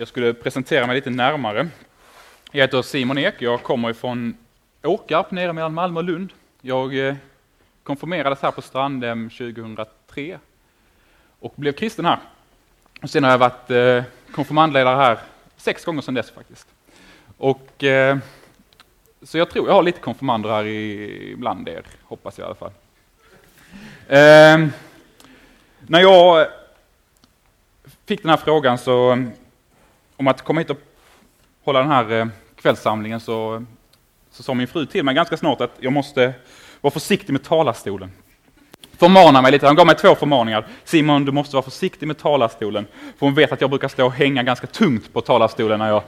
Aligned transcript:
Jag 0.00 0.08
skulle 0.08 0.34
presentera 0.34 0.86
mig 0.86 0.96
lite 0.96 1.10
närmare. 1.10 1.68
Jag 2.50 2.62
heter 2.62 2.82
Simon 2.82 3.18
Ek, 3.18 3.34
jag 3.38 3.62
kommer 3.62 3.90
ifrån 3.90 4.36
Åkarp 4.82 5.30
nere 5.30 5.52
mellan 5.52 5.74
Malmö 5.74 6.00
och 6.00 6.04
Lund. 6.04 6.32
Jag 6.60 7.08
eh, 7.08 7.14
konfirmerades 7.82 8.42
här 8.42 8.50
på 8.50 8.62
Strandhem 8.62 9.30
2003 9.30 10.38
och 11.40 11.52
blev 11.56 11.72
kristen 11.72 12.04
här. 12.04 12.18
Och 13.02 13.10
sen 13.10 13.24
har 13.24 13.30
jag 13.30 13.38
varit 13.38 13.70
eh, 13.70 14.02
konfirmandledare 14.32 14.96
här 14.96 15.18
sex 15.56 15.84
gånger 15.84 16.02
sedan 16.02 16.14
dess 16.14 16.30
faktiskt. 16.30 16.66
Och, 17.38 17.84
eh, 17.84 18.18
så 19.22 19.38
jag 19.38 19.50
tror 19.50 19.68
jag 19.68 19.74
har 19.74 19.82
lite 19.82 20.00
konfirmander 20.00 20.50
här 20.50 20.66
i, 20.66 21.34
bland 21.38 21.68
er, 21.68 21.82
hoppas 22.02 22.38
jag 22.38 22.44
i 22.44 22.46
alla 22.46 22.54
fall. 22.54 22.72
Eh, 24.08 24.68
när 25.78 26.00
jag 26.00 26.46
fick 28.06 28.22
den 28.22 28.30
här 28.30 28.36
frågan 28.36 28.78
så, 28.78 29.24
om 30.20 30.28
att 30.28 30.42
komma 30.42 30.60
hit 30.60 30.70
och 30.70 30.78
hålla 31.64 31.78
den 31.78 31.88
här 31.88 32.12
eh, 32.12 32.26
kvällssamlingen 32.62 33.20
så, 33.20 33.64
så 34.30 34.42
sa 34.42 34.54
min 34.54 34.66
fru 34.66 34.86
till 34.86 35.04
mig 35.04 35.14
ganska 35.14 35.36
snart 35.36 35.60
att 35.60 35.76
jag 35.80 35.92
måste 35.92 36.32
vara 36.80 36.92
försiktig 36.92 37.32
med 37.32 37.44
talarstolen. 37.44 38.10
Förmana 38.98 39.42
mig 39.42 39.52
lite, 39.52 39.66
han 39.66 39.76
gav 39.76 39.86
mig 39.86 39.96
två 39.96 40.14
förmaningar. 40.14 40.66
Simon, 40.84 41.24
du 41.24 41.32
måste 41.32 41.56
vara 41.56 41.62
försiktig 41.62 42.06
med 42.06 42.18
talarstolen. 42.18 42.86
För 43.18 43.26
hon 43.26 43.34
vet 43.34 43.52
att 43.52 43.60
jag 43.60 43.70
brukar 43.70 43.88
stå 43.88 44.06
och 44.06 44.12
hänga 44.12 44.42
ganska 44.42 44.66
tungt 44.66 45.12
på 45.12 45.20
talarstolen 45.20 45.78
när 45.78 45.88
jag, 45.88 46.02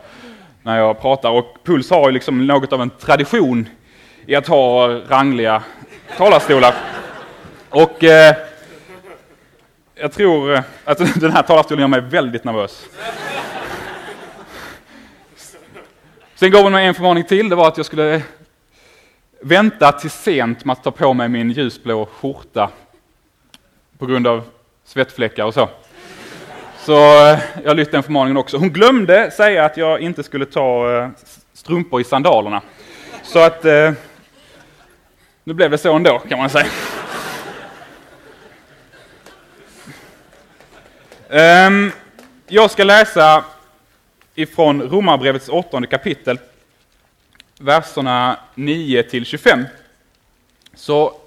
när 0.63 0.79
jag 0.79 1.01
pratar. 1.01 1.31
Och 1.31 1.57
Puls 1.65 1.91
har 1.91 2.09
ju 2.09 2.13
liksom 2.13 2.47
något 2.47 2.73
av 2.73 2.83
en 2.83 2.91
tradition 2.91 3.69
i 4.27 4.35
att 4.35 4.47
ha 4.47 4.89
rangliga 4.89 5.63
talarstolar. 6.17 6.75
Och 7.69 8.05
eh, 8.05 8.37
jag 9.95 10.13
tror 10.13 10.55
eh, 10.55 10.63
att 10.85 10.99
den 11.21 11.33
här 11.33 11.43
talarstolen 11.43 11.81
gör 11.81 11.89
mig 11.89 12.01
väldigt 12.01 12.45
nervös. 12.45 12.89
Sen 16.43 16.51
gav 16.51 16.63
hon 16.63 16.73
mig 16.73 16.87
en 16.87 16.95
förmaning 16.95 17.25
till, 17.25 17.49
det 17.49 17.57
var 17.57 17.69
att 17.69 17.77
jag 17.77 17.87
skulle 17.87 18.23
vänta 19.41 19.93
till 19.93 20.11
sent 20.11 20.65
med 20.65 20.73
att 20.73 20.85
ta 20.85 20.91
på 20.91 21.15
mig 21.15 21.29
min 21.29 21.51
ljusblå 21.51 22.07
skjorta 22.07 22.71
på 23.99 24.07
grund 24.07 24.27
av 24.27 24.45
svettfläckar 24.85 25.45
och 25.45 25.55
så. 25.55 25.69
Så 26.79 27.29
eh, 27.29 27.39
jag 27.65 27.77
lyfte 27.77 27.97
den 27.97 28.03
förmaningen 28.03 28.37
också. 28.37 28.57
Hon 28.57 28.71
glömde 28.71 29.31
säga 29.31 29.65
att 29.65 29.77
jag 29.77 30.01
inte 30.01 30.23
skulle 30.23 30.47
ta 30.47 30.97
eh, 30.97 31.09
strumpor 31.53 32.01
i 32.01 32.05
sandalerna. 32.05 32.63
Så 33.23 33.39
att 33.39 33.65
eh, 33.65 33.93
nu 35.45 35.55
blev 35.55 35.71
det 35.71 35.79
så 35.79 35.97
ändå 35.97 36.19
kan 36.19 36.39
man 36.39 36.51
säga. 36.51 36.67
Ehm, 41.29 41.93
jag 42.47 42.71
ska 42.71 42.85
läsa 42.85 43.45
ifrån 44.35 44.83
Romarbrevets 44.83 45.49
åttonde 45.49 45.89
kapitel, 45.89 46.39
verserna 47.59 48.39
9 48.55 49.03
till 49.03 49.25
25. 49.25 49.65
Så 50.75 51.21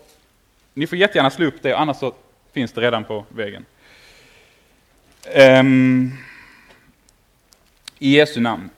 ni 0.73 0.87
får 0.87 0.97
jättegärna 0.97 1.29
slå 1.29 1.45
upp 1.45 1.61
det, 1.61 1.73
annars 1.73 1.97
så 1.97 2.13
finns 2.53 2.71
det 2.71 2.81
redan 2.81 3.03
på 3.03 3.25
väggen. 3.29 3.65
Um, 5.25 5.31
ehm, 5.33 6.11
I 7.99 8.15
Jesu 8.15 8.39
namn. 8.39 8.69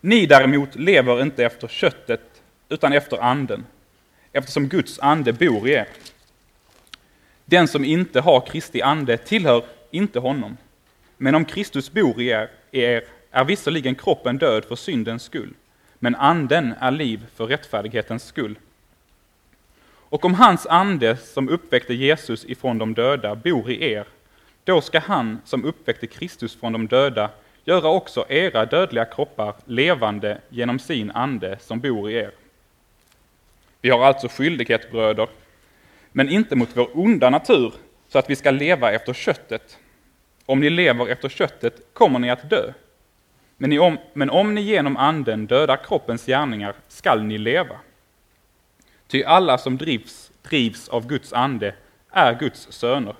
Ni 0.00 0.26
däremot 0.26 0.74
lever 0.74 1.22
inte 1.22 1.44
efter 1.44 1.68
köttet, 1.68 2.42
utan 2.68 2.92
efter 2.92 3.18
anden, 3.18 3.66
eftersom 4.32 4.68
Guds 4.68 4.98
ande 4.98 5.32
bor 5.32 5.68
i 5.68 5.72
er. 5.72 5.88
Den 7.44 7.68
som 7.68 7.84
inte 7.84 8.20
har 8.20 8.46
Kristi 8.46 8.82
ande 8.82 9.16
tillhör 9.16 9.64
inte 9.90 10.18
honom. 10.18 10.56
Men 11.16 11.34
om 11.34 11.44
Kristus 11.44 11.92
bor 11.92 12.20
i 12.20 12.26
er, 12.28 12.50
er 12.72 13.04
är 13.30 13.44
visserligen 13.44 13.94
kroppen 13.94 14.38
död 14.38 14.64
för 14.64 14.76
syndens 14.76 15.22
skull, 15.22 15.54
men 15.98 16.14
anden 16.14 16.74
är 16.80 16.90
liv 16.90 17.26
för 17.34 17.46
rättfärdighetens 17.46 18.24
skull. 18.24 18.58
Och 20.10 20.24
om 20.24 20.34
hans 20.34 20.66
ande 20.66 21.16
som 21.16 21.48
uppväckte 21.48 21.94
Jesus 21.94 22.44
ifrån 22.44 22.78
de 22.78 22.94
döda 22.94 23.34
bor 23.34 23.70
i 23.70 23.92
er, 23.92 24.06
då 24.64 24.80
ska 24.80 24.98
han 24.98 25.40
som 25.44 25.64
uppväckte 25.64 26.06
Kristus 26.06 26.56
från 26.56 26.72
de 26.72 26.86
döda 26.86 27.30
göra 27.64 27.88
också 27.88 28.24
era 28.28 28.66
dödliga 28.66 29.04
kroppar 29.04 29.54
levande 29.64 30.38
genom 30.48 30.78
sin 30.78 31.10
ande 31.10 31.58
som 31.60 31.80
bor 31.80 32.10
i 32.10 32.14
er. 32.14 32.30
Vi 33.80 33.90
har 33.90 34.04
alltså 34.04 34.28
skyldighet, 34.28 34.90
bröder, 34.90 35.28
men 36.12 36.28
inte 36.28 36.56
mot 36.56 36.68
vår 36.74 36.98
onda 36.98 37.30
natur, 37.30 37.72
så 38.08 38.18
att 38.18 38.30
vi 38.30 38.36
ska 38.36 38.50
leva 38.50 38.92
efter 38.92 39.12
köttet. 39.12 39.78
Om 40.46 40.60
ni 40.60 40.70
lever 40.70 41.08
efter 41.08 41.28
köttet 41.28 41.74
kommer 41.92 42.18
ni 42.18 42.30
att 42.30 42.50
dö. 42.50 42.72
Men 43.60 43.78
om, 43.78 43.98
men 44.12 44.30
om 44.30 44.54
ni 44.54 44.60
genom 44.60 44.96
anden 44.96 45.46
dödar 45.46 45.76
kroppens 45.76 46.26
gärningar 46.26 46.74
skall 46.88 47.22
ni 47.22 47.38
leva. 47.38 47.76
Ty 49.06 49.24
alla 49.24 49.58
som 49.58 49.76
drivs, 49.76 50.32
drivs 50.42 50.88
av 50.88 51.06
Guds 51.06 51.32
ande 51.32 51.74
är 52.10 52.38
Guds 52.38 52.72
söner. 52.72 53.14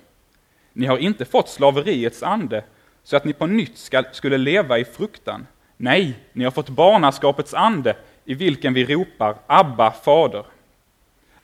Ni 0.72 0.87
har 0.87 0.98
inte 0.98 1.25
fått 1.25 1.48
slaveriets 1.48 2.22
ande 2.22 2.65
så 3.03 3.16
att 3.16 3.25
ni 3.25 3.32
på 3.32 3.47
nytt 3.47 3.78
ska, 3.78 4.04
skulle 4.12 4.38
leva 4.38 4.78
i 4.78 4.84
fruktan. 4.84 5.47
Nej, 5.77 6.19
ni 6.32 6.44
har 6.44 6.50
fått 6.50 6.69
barnaskapets 6.69 7.54
ande 7.54 7.97
i 8.25 8.34
vilken 8.34 8.75
vi 8.75 8.84
ropar 8.84 9.37
Abba, 9.47 9.91
Fader. 9.91 10.44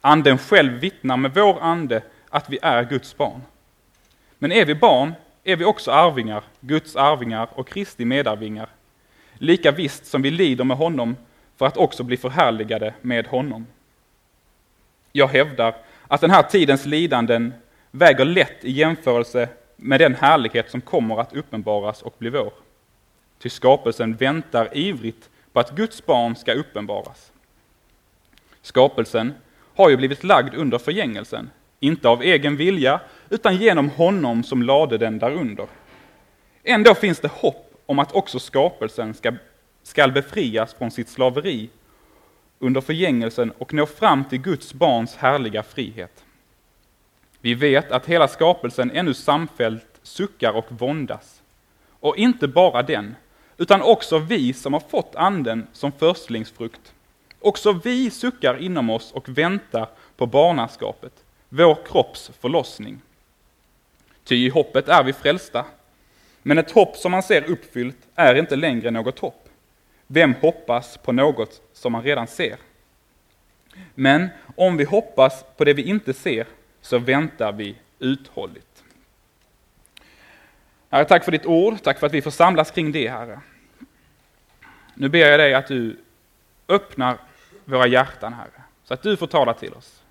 Anden 0.01 0.39
själv 0.39 0.73
vittnar 0.73 1.17
med 1.17 1.35
vår 1.35 1.61
ande 1.61 2.03
att 2.29 2.51
vi 2.51 2.59
är 2.63 2.85
Guds 2.85 3.17
barn. 3.17 3.43
Men 4.39 4.53
är 4.53 4.65
vi 4.65 4.75
barn 4.75 5.13
är 5.45 5.57
vi 5.57 5.65
också 5.65 5.91
arvingar, 5.91 6.45
Guds 6.61 6.97
arvingar 6.97 7.49
och 7.55 7.69
Kristi 7.69 8.05
medarvingar, 8.05 8.69
lika 9.39 9.73
visst 9.73 10.07
som 10.07 10.23
vi 10.23 10.31
lider 10.31 10.65
med 10.65 10.77
honom 10.77 11.17
för 11.57 11.67
att 11.67 11.77
också 11.77 12.03
bli 12.03 12.17
förhärligade 12.17 12.95
med 13.01 13.27
honom. 13.27 13.67
Jag 15.13 15.29
hävdar 15.29 15.77
att 16.09 16.21
den 16.21 16.31
här 16.31 16.43
tidens 16.43 16.87
lidanden 16.87 17.55
väger 17.91 18.25
lätt 18.25 18.65
i 18.65 18.71
jämförelse 18.71 19.49
med 19.77 20.01
den 20.01 20.15
härlighet 20.15 20.71
som 20.71 20.81
kommer 20.81 21.21
att 21.21 21.37
uppenbaras 21.37 22.03
och 22.03 22.15
bli 22.19 22.31
vår. 22.31 22.53
Ty 23.39 23.49
skapelsen 23.49 24.17
väntar 24.17 24.77
ivrigt 24.77 25.31
på 25.53 25.61
att 25.61 25.77
Guds 25.77 26.07
barn 26.07 26.37
ska 26.37 26.53
uppenbaras. 26.53 27.33
Skapelsen 28.63 29.35
har 29.75 29.91
ju 29.91 29.97
blivit 29.97 30.25
lagd 30.25 30.55
under 30.55 30.79
förgängelsen, 30.79 31.51
inte 31.81 32.09
av 32.09 32.23
egen 32.23 32.57
vilja, 32.57 33.01
utan 33.31 33.57
genom 33.57 33.91
honom 33.91 34.43
som 34.43 34.63
lade 34.63 34.99
den 34.99 35.19
därunder. 35.19 35.67
Ändå 36.63 36.95
finns 36.95 37.21
det 37.21 37.31
hopp 37.33 37.64
om 37.87 37.99
att 37.99 38.13
också 38.13 38.39
skapelsen 38.39 39.15
ska, 39.15 39.33
skall 39.83 40.13
befrias 40.13 40.75
från 40.75 40.91
sitt 40.91 41.09
slaveri 41.09 41.71
under 42.59 42.81
förgängelsen 42.81 43.53
och 43.59 43.75
nå 43.75 43.87
fram 43.87 44.25
till 44.25 44.39
Guds 44.39 44.75
barns 44.75 45.17
härliga 45.17 45.63
frihet. 45.63 46.25
Vi 47.41 47.55
vet 47.55 47.93
att 47.93 48.07
hela 48.07 48.29
skapelsen 48.29 48.91
ännu 48.91 49.15
samfällt 49.15 50.01
suckar 50.03 50.53
och 50.53 50.67
våndas. 50.69 51.43
Och 51.91 52.17
inte 52.17 52.49
bara 52.49 52.83
den, 52.83 53.17
utan 53.57 53.83
också 53.83 54.19
vi 54.19 54.53
som 54.53 54.73
har 54.73 54.81
fått 54.81 55.15
anden 55.15 55.67
som 55.73 55.93
förstlingsfrukt. 55.93 56.93
Också 57.41 57.73
vi 57.73 58.11
suckar 58.11 58.63
inom 58.63 58.91
oss 58.91 59.13
och 59.13 59.29
väntar 59.29 59.89
på 60.17 60.27
barnaskapet, 60.27 61.13
vår 61.49 61.79
kropps 61.87 62.31
förlossning. 62.41 63.01
Ty 64.25 64.37
i 64.37 64.49
hoppet 64.49 64.89
är 64.89 65.03
vi 65.03 65.13
frälsta. 65.13 65.65
Men 66.47 66.59
ett 66.59 66.71
hopp 66.71 66.97
som 66.97 67.13
man 67.13 67.23
ser 67.23 67.51
uppfyllt 67.51 67.97
är 68.15 68.35
inte 68.35 68.57
längre 68.57 68.91
något 68.91 69.19
hopp. 69.19 69.49
Vem 70.07 70.35
hoppas 70.35 70.97
på 70.97 71.13
något 71.13 71.63
som 71.73 71.93
man 71.93 72.03
redan 72.03 72.27
ser? 72.27 72.57
Men 73.95 74.29
om 74.57 74.77
vi 74.77 74.85
hoppas 74.85 75.45
på 75.57 75.65
det 75.65 75.75
vi 75.75 75.83
inte 75.83 76.13
ser, 76.13 76.47
så 76.81 76.99
väntar 76.99 77.53
vi 77.53 77.77
uthålligt. 77.99 78.85
Herre, 80.91 81.05
tack 81.05 81.25
för 81.25 81.33
ditt 81.33 81.47
ord, 81.47 81.83
tack 81.83 81.99
för 81.99 82.07
att 82.07 82.13
vi 82.13 82.23
får 82.23 82.31
samlas 82.31 82.71
kring 82.71 82.93
det, 82.93 83.09
Herre. 83.09 83.41
Nu 84.95 85.09
ber 85.09 85.19
jag 85.19 85.41
dig 85.41 85.55
att 85.55 85.67
du 85.67 85.97
öppnar 86.69 87.19
våra 87.65 87.87
hjärtan, 87.87 88.33
Herre, 88.33 88.63
så 88.85 88.95
att 88.95 89.03
du 89.03 89.17
får 89.17 89.27
tala 89.27 89.55
till 89.55 89.73
oss. 89.73 90.03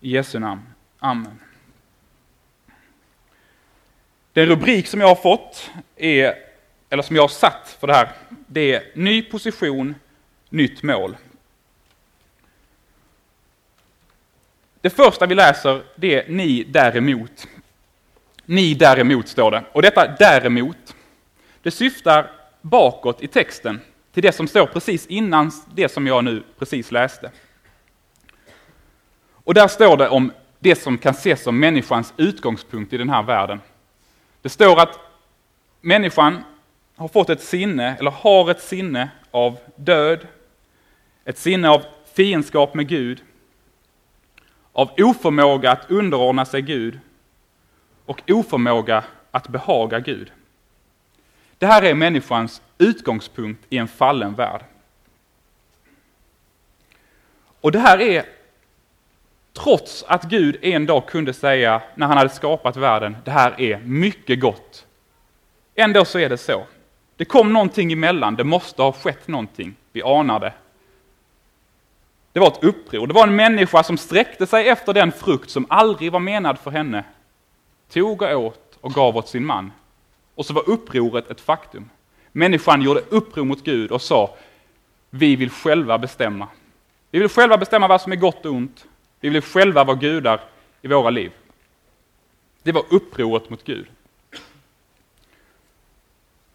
I 0.00 0.10
Jesu 0.10 0.38
namn. 0.38 0.62
Amen. 0.98 1.38
Den 4.32 4.46
rubrik 4.46 4.86
som 4.86 5.00
jag 5.00 5.08
har 5.08 5.14
fått, 5.14 5.70
är, 5.96 6.34
eller 6.90 7.02
som 7.02 7.16
jag 7.16 7.22
har 7.22 7.28
satt 7.28 7.76
för 7.80 7.86
det 7.86 7.94
här, 7.94 8.08
det 8.46 8.74
är 8.74 8.82
Ny 8.94 9.22
position, 9.22 9.94
nytt 10.48 10.82
mål. 10.82 11.16
Det 14.80 14.90
första 14.90 15.26
vi 15.26 15.34
läser, 15.34 15.82
det 15.96 16.14
är 16.14 16.28
Ni 16.28 16.64
däremot. 16.64 17.48
Ni 18.44 18.74
däremot, 18.74 19.28
står 19.28 19.50
det. 19.50 19.64
Och 19.72 19.82
detta 19.82 20.06
däremot, 20.18 20.96
det 21.62 21.70
syftar 21.70 22.30
bakåt 22.60 23.22
i 23.22 23.28
texten 23.28 23.80
till 24.12 24.22
det 24.22 24.32
som 24.32 24.48
står 24.48 24.66
precis 24.66 25.06
innan 25.06 25.52
det 25.74 25.88
som 25.88 26.06
jag 26.06 26.24
nu 26.24 26.42
precis 26.58 26.92
läste. 26.92 27.30
Och 29.32 29.54
där 29.54 29.68
står 29.68 29.96
det 29.96 30.08
om 30.08 30.32
det 30.58 30.74
som 30.74 30.98
kan 30.98 31.14
ses 31.14 31.42
som 31.42 31.60
människans 31.60 32.14
utgångspunkt 32.16 32.92
i 32.92 32.96
den 32.96 33.10
här 33.10 33.22
världen. 33.22 33.60
Det 34.42 34.48
står 34.48 34.80
att 34.80 34.98
människan 35.80 36.44
har 36.96 37.08
fått 37.08 37.30
ett 37.30 37.42
sinne, 37.42 37.96
eller 37.96 38.10
har 38.10 38.50
ett 38.50 38.62
sinne 38.62 39.10
av 39.30 39.58
död, 39.76 40.26
ett 41.24 41.38
sinne 41.38 41.68
av 41.68 41.82
fiendskap 42.14 42.74
med 42.74 42.88
Gud, 42.88 43.22
av 44.72 44.90
oförmåga 44.98 45.70
att 45.70 45.90
underordna 45.90 46.44
sig 46.44 46.62
Gud 46.62 47.00
och 48.06 48.22
oförmåga 48.30 49.04
att 49.30 49.48
behaga 49.48 50.00
Gud. 50.00 50.32
Det 51.58 51.66
här 51.66 51.82
är 51.82 51.94
människans 51.94 52.62
utgångspunkt 52.78 53.66
i 53.68 53.78
en 53.78 53.88
fallen 53.88 54.34
värld. 54.34 54.64
Och 57.60 57.72
det 57.72 57.78
här 57.78 58.00
är 58.00 58.24
trots 59.52 60.04
att 60.08 60.24
Gud 60.24 60.58
en 60.62 60.86
dag 60.86 61.06
kunde 61.06 61.32
säga, 61.32 61.82
när 61.94 62.06
han 62.06 62.16
hade 62.16 62.30
skapat 62.30 62.76
världen, 62.76 63.16
det 63.24 63.30
här 63.30 63.60
är 63.60 63.78
mycket 63.78 64.40
gott. 64.40 64.86
Ändå 65.74 66.04
så 66.04 66.18
är 66.18 66.28
det 66.28 66.38
så. 66.38 66.66
Det 67.16 67.24
kom 67.24 67.52
någonting 67.52 67.92
emellan, 67.92 68.36
det 68.36 68.44
måste 68.44 68.82
ha 68.82 68.92
skett 68.92 69.28
någonting. 69.28 69.74
Vi 69.92 70.02
anar 70.02 70.40
det. 70.40 70.52
Det 72.32 72.40
var 72.40 72.48
ett 72.48 72.64
uppror. 72.64 73.06
Det 73.06 73.14
var 73.14 73.26
en 73.26 73.36
människa 73.36 73.82
som 73.82 73.98
sträckte 73.98 74.46
sig 74.46 74.68
efter 74.68 74.92
den 74.92 75.12
frukt 75.12 75.50
som 75.50 75.66
aldrig 75.68 76.12
var 76.12 76.20
menad 76.20 76.58
för 76.58 76.70
henne. 76.70 77.04
Tog 77.92 78.22
och 78.22 78.44
åt 78.44 78.78
och 78.80 78.92
gav 78.92 79.16
åt 79.16 79.28
sin 79.28 79.46
man. 79.46 79.72
Och 80.34 80.46
så 80.46 80.54
var 80.54 80.68
upproret 80.70 81.30
ett 81.30 81.40
faktum. 81.40 81.90
Människan 82.32 82.82
gjorde 82.82 83.00
uppror 83.08 83.44
mot 83.44 83.64
Gud 83.64 83.90
och 83.90 84.02
sa, 84.02 84.36
vi 85.10 85.36
vill 85.36 85.50
själva 85.50 85.98
bestämma. 85.98 86.48
Vi 87.10 87.18
vill 87.18 87.28
själva 87.28 87.58
bestämma 87.58 87.88
vad 87.88 88.00
som 88.00 88.12
är 88.12 88.16
gott 88.16 88.46
och 88.46 88.52
ont. 88.52 88.86
Vi 89.20 89.28
vill 89.28 89.42
själva 89.42 89.84
vara 89.84 89.96
gudar 89.96 90.40
i 90.82 90.88
våra 90.88 91.10
liv. 91.10 91.32
Det 92.62 92.72
var 92.72 92.84
upproret 92.90 93.50
mot 93.50 93.64
Gud. 93.64 93.86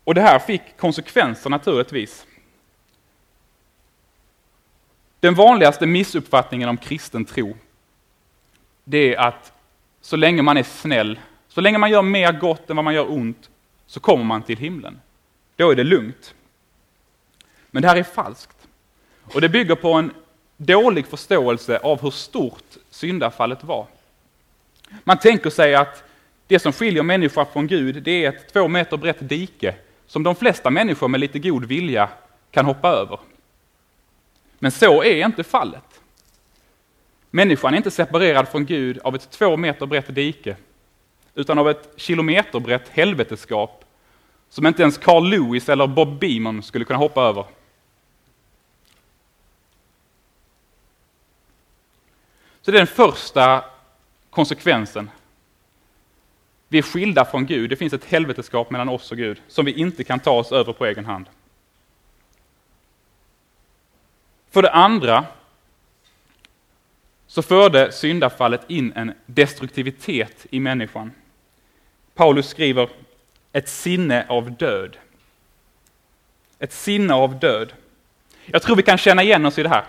Och 0.04 0.14
det 0.14 0.22
här 0.22 0.40
fick 0.40 0.78
konsekvenser 0.78 1.50
naturligtvis. 1.50 2.28
Den 5.20 5.36
vanligaste 5.36 5.86
missuppfattningen 5.86 6.70
om 6.70 6.78
kristen 6.78 7.26
tro, 7.26 7.58
det 8.84 9.16
är 9.16 9.20
att 9.20 9.54
så 10.02 10.16
länge 10.16 10.42
man 10.42 10.58
är 10.58 10.64
snäll, 10.64 11.20
så 11.48 11.62
länge 11.62 11.78
man 11.78 11.92
gör 11.92 12.02
mer 12.02 12.32
gott 12.32 12.70
än 12.70 12.76
vad 12.76 12.86
man 12.86 12.94
gör 12.94 13.12
ont, 13.12 13.50
så 13.86 14.00
kommer 14.00 14.24
man 14.24 14.44
till 14.44 14.58
himlen. 14.58 15.02
Då 15.56 15.72
är 15.72 15.76
det 15.76 15.84
lugnt. 15.84 16.36
Men 17.72 17.82
det 17.82 17.88
här 17.88 17.96
är 17.96 18.04
falskt. 18.04 18.68
Och 19.34 19.42
det 19.42 19.50
bygger 19.50 19.76
på 19.76 19.94
en 19.94 20.12
dålig 20.58 21.08
förståelse 21.08 21.78
av 21.78 22.02
hur 22.02 22.12
stort 22.12 22.78
syndafallet 22.90 23.64
var. 23.64 23.88
Man 25.04 25.18
tänker 25.18 25.50
sig 25.50 25.76
att 25.76 26.04
det 26.48 26.60
som 26.60 26.74
skiljer 26.74 27.04
människor 27.04 27.46
från 27.46 27.68
Gud, 27.68 28.04
det 28.04 28.26
är 28.26 28.30
ett 28.30 28.54
två 28.54 28.68
meter 28.68 28.98
brett 28.98 29.30
dike 29.30 29.76
som 30.08 30.24
de 30.24 30.36
flesta 30.36 30.70
människor 30.70 31.08
med 31.08 31.20
lite 31.20 31.40
god 31.40 31.66
vilja 31.66 32.10
kan 32.52 32.66
hoppa 32.66 32.90
över. 32.90 33.20
Men 34.60 34.72
så 34.72 35.04
är 35.04 35.26
inte 35.26 35.44
fallet. 35.44 36.02
Människan 37.32 37.74
är 37.74 37.78
inte 37.78 37.92
separerad 37.92 38.48
från 38.48 38.66
Gud 38.66 39.00
av 39.04 39.16
ett 39.16 39.32
två 39.32 39.58
meter 39.58 39.86
brett 39.86 40.16
dike, 40.16 40.56
utan 41.36 41.60
av 41.60 41.70
ett 41.70 41.94
kilometerbrett 41.96 42.90
helveteskap 42.90 43.86
som 44.50 44.68
inte 44.68 44.82
ens 44.82 44.98
Carl 44.98 45.30
Lewis 45.30 45.70
eller 45.70 45.88
Bob 45.88 46.20
Beamon 46.20 46.64
skulle 46.64 46.86
kunna 46.86 47.00
hoppa 47.00 47.22
över. 47.22 47.46
Så 52.66 52.72
det 52.72 52.78
är 52.78 52.80
den 52.80 52.88
första 52.88 53.66
konsekvensen. 54.30 55.10
Vi 56.68 56.78
är 56.78 56.82
skilda 56.82 57.26
från 57.26 57.46
Gud. 57.46 57.70
Det 57.70 57.76
finns 57.76 57.94
ett 57.94 58.06
helveteskap 58.06 58.72
mellan 58.72 58.90
oss 58.90 59.12
och 59.12 59.18
Gud 59.18 59.42
som 59.48 59.66
vi 59.66 59.72
inte 59.72 60.04
kan 60.04 60.20
ta 60.20 60.32
oss 60.32 60.52
över 60.52 60.74
på 60.74 60.86
egen 60.86 61.06
hand. 61.06 61.26
För 64.52 64.62
det 64.62 64.72
andra 64.72 65.26
så 67.28 67.42
förde 67.42 67.92
syndafallet 67.92 68.62
in 68.68 68.94
en 68.96 69.14
destruktivitet 69.26 70.46
i 70.50 70.60
människan. 70.60 71.12
Paulus 72.14 72.50
skriver 72.50 72.90
ett 73.52 73.70
sinne 73.70 74.26
av 74.30 74.52
död. 74.52 74.98
Ett 76.60 76.74
sinne 76.74 77.14
av 77.14 77.40
död. 77.40 77.74
Jag 78.46 78.62
tror 78.62 78.76
vi 78.76 78.84
kan 78.84 78.98
känna 78.98 79.24
igen 79.24 79.46
oss 79.46 79.60
i 79.60 79.64
det 79.64 79.70
här. 79.70 79.86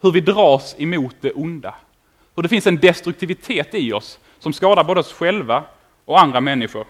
Hur 0.00 0.12
vi 0.12 0.20
dras 0.20 0.74
emot 0.78 1.16
det 1.20 1.32
onda. 1.32 1.74
Hur 2.34 2.42
det 2.42 2.48
finns 2.48 2.66
en 2.66 2.76
destruktivitet 2.76 3.74
i 3.74 3.92
oss 3.92 4.18
som 4.38 4.52
skadar 4.52 4.84
både 4.84 5.00
oss 5.00 5.12
själva 5.12 5.64
och 6.04 6.20
andra 6.20 6.40
människor. 6.40 6.86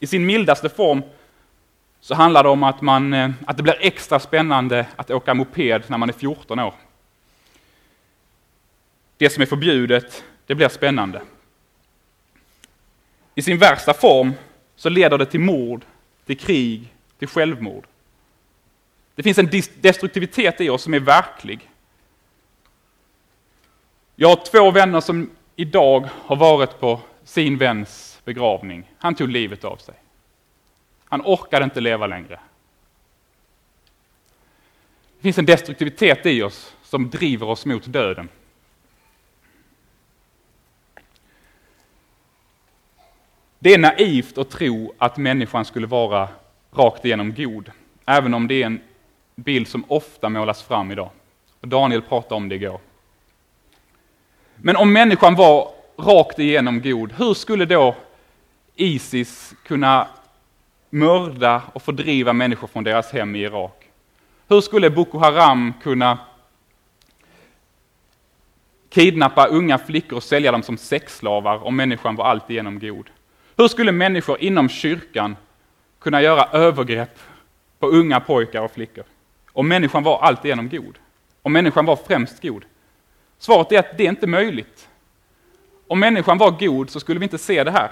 I 0.00 0.06
sin 0.06 0.26
mildaste 0.26 0.68
form 0.68 1.02
så 2.00 2.14
handlar 2.14 2.42
det 2.42 2.48
om 2.48 2.62
att, 2.62 2.80
man, 2.80 3.14
eh, 3.14 3.30
att 3.46 3.56
det 3.56 3.62
blir 3.62 3.76
extra 3.80 4.20
spännande 4.20 4.86
att 4.96 5.10
åka 5.10 5.34
moped 5.34 5.82
när 5.86 5.98
man 5.98 6.08
är 6.08 6.12
14 6.12 6.58
år. 6.58 6.74
Det 9.16 9.30
som 9.30 9.42
är 9.42 9.46
förbjudet, 9.46 10.24
det 10.46 10.54
blir 10.54 10.68
spännande. 10.68 11.22
I 13.34 13.42
sin 13.42 13.58
värsta 13.58 13.94
form 13.94 14.32
så 14.76 14.88
leder 14.88 15.18
det 15.18 15.26
till 15.26 15.40
mord, 15.40 15.84
till 16.26 16.38
krig, 16.38 16.94
till 17.18 17.28
självmord. 17.28 17.86
Det 19.14 19.22
finns 19.22 19.38
en 19.38 19.50
destruktivitet 19.80 20.60
i 20.60 20.68
oss 20.68 20.82
som 20.82 20.94
är 20.94 21.00
verklig. 21.00 21.70
Jag 24.16 24.28
har 24.28 24.36
två 24.36 24.70
vänner 24.70 25.00
som 25.00 25.30
idag 25.56 26.08
har 26.12 26.36
varit 26.36 26.80
på 26.80 27.00
sin 27.24 27.58
väns 27.58 28.20
begravning. 28.24 28.90
Han 28.98 29.14
tog 29.14 29.28
livet 29.28 29.64
av 29.64 29.76
sig. 29.76 29.94
Han 31.04 31.20
orkade 31.20 31.64
inte 31.64 31.80
leva 31.80 32.06
längre. 32.06 32.40
Det 35.16 35.22
finns 35.22 35.38
en 35.38 35.46
destruktivitet 35.46 36.26
i 36.26 36.42
oss 36.42 36.74
som 36.82 37.10
driver 37.10 37.48
oss 37.48 37.66
mot 37.66 37.84
döden. 37.84 38.28
Det 43.58 43.74
är 43.74 43.78
naivt 43.78 44.38
att 44.38 44.50
tro 44.50 44.94
att 44.98 45.16
människan 45.16 45.64
skulle 45.64 45.86
vara 45.86 46.28
rakt 46.72 47.04
igenom 47.04 47.34
god, 47.34 47.70
även 48.06 48.34
om 48.34 48.48
det 48.48 48.62
är 48.62 48.66
en 48.66 48.80
bild 49.34 49.68
som 49.68 49.84
ofta 49.88 50.28
målas 50.28 50.62
fram 50.62 50.92
idag. 50.92 51.10
Daniel 51.60 52.02
pratade 52.02 52.34
om 52.34 52.48
det 52.48 52.54
igår. 52.54 52.80
Men 54.56 54.76
om 54.76 54.92
människan 54.92 55.34
var 55.34 55.68
rakt 55.96 56.38
igenom 56.38 56.82
god, 56.82 57.12
hur 57.12 57.34
skulle 57.34 57.64
då 57.64 57.94
Isis 58.76 59.54
kunna 59.66 60.08
mörda 60.90 61.62
och 61.72 61.82
fördriva 61.82 62.32
människor 62.32 62.68
från 62.68 62.84
deras 62.84 63.12
hem 63.12 63.36
i 63.36 63.42
Irak? 63.42 63.84
Hur 64.48 64.60
skulle 64.60 64.90
Boko 64.90 65.18
Haram 65.18 65.72
kunna 65.82 66.18
kidnappa 68.90 69.46
unga 69.46 69.78
flickor 69.78 70.16
och 70.16 70.22
sälja 70.22 70.52
dem 70.52 70.62
som 70.62 70.76
sexslavar 70.76 71.64
om 71.66 71.76
människan 71.76 72.16
var 72.16 72.24
alltigenom 72.24 72.78
god? 72.78 73.10
Hur 73.56 73.68
skulle 73.68 73.92
människor 73.92 74.40
inom 74.40 74.68
kyrkan 74.68 75.36
kunna 75.98 76.22
göra 76.22 76.58
övergrepp 76.58 77.18
på 77.78 77.86
unga 77.86 78.20
pojkar 78.20 78.62
och 78.62 78.72
flickor? 78.72 79.04
Om 79.52 79.68
människan 79.68 80.02
var 80.02 80.18
alltigenom 80.22 80.68
god? 80.68 80.98
Om 81.42 81.52
människan 81.52 81.86
var 81.86 81.96
främst 81.96 82.42
god? 82.42 82.64
Svaret 83.44 83.72
är 83.72 83.78
att 83.78 83.98
det 83.98 84.04
är 84.04 84.08
inte 84.08 84.26
möjligt. 84.26 84.88
Om 85.86 86.00
människan 86.00 86.38
var 86.38 86.50
god 86.50 86.90
så 86.90 87.00
skulle 87.00 87.20
vi 87.20 87.24
inte 87.24 87.38
se 87.38 87.64
det 87.64 87.70
här. 87.70 87.90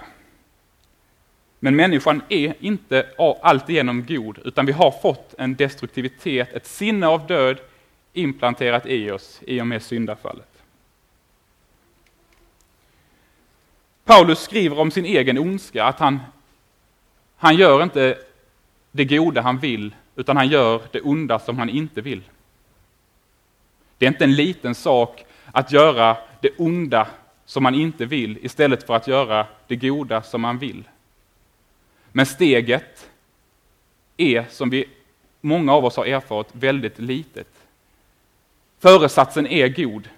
Men 1.59 1.77
människan 1.77 2.23
är 2.29 2.55
inte 2.61 3.07
alltigenom 3.43 4.07
god, 4.07 4.39
utan 4.45 4.67
vi 4.67 4.73
har 4.73 4.91
fått 4.91 5.35
en 5.39 5.55
destruktivitet, 5.55 6.53
ett 6.53 6.67
sinne 6.67 7.07
av 7.07 7.27
död 7.27 7.61
implanterat 8.13 8.87
i 8.87 9.11
oss 9.11 9.41
i 9.47 9.61
och 9.61 9.67
med 9.67 9.83
syndafallet. 9.83 10.63
Paulus 14.05 14.39
skriver 14.39 14.79
om 14.79 14.91
sin 14.91 15.05
egen 15.05 15.39
ondska, 15.39 15.85
att 15.85 15.99
han, 15.99 16.21
han 17.37 17.57
gör 17.57 17.83
inte 17.83 18.19
det 18.93 19.05
goda 19.05 19.41
han 19.41 19.59
vill, 19.59 19.95
utan 20.17 20.37
han 20.37 20.49
gör 20.49 20.83
det 20.91 21.01
onda 21.01 21.39
som 21.39 21.59
han 21.59 21.69
inte 21.69 22.01
vill. 22.01 22.23
Det 23.99 24.07
är 24.07 24.11
inte 24.11 24.25
en 24.25 24.35
liten 24.35 24.75
sak 24.75 25.25
att 25.53 25.73
göra 25.73 26.17
det 26.41 26.51
onda 26.59 27.09
som 27.45 27.63
man 27.63 27.75
inte 27.75 28.07
vill 28.07 28.39
istället 28.43 28.87
för 28.87 28.95
att 28.95 29.07
göra 29.07 29.47
det 29.67 29.77
goda 29.77 30.23
som 30.23 30.41
man 30.41 30.59
vill. 30.59 30.89
Men 32.13 32.27
steget 32.27 33.11
är, 34.17 34.45
som 34.51 34.71
vi, 34.71 34.89
många 35.41 35.73
av 35.73 35.85
oss 35.85 35.97
har 35.97 36.07
erfarit, 36.07 36.49
väldigt 36.53 36.99
litet. 36.99 37.49
Föresatsen 38.79 39.47
är 39.47 39.69
god. 39.69 40.09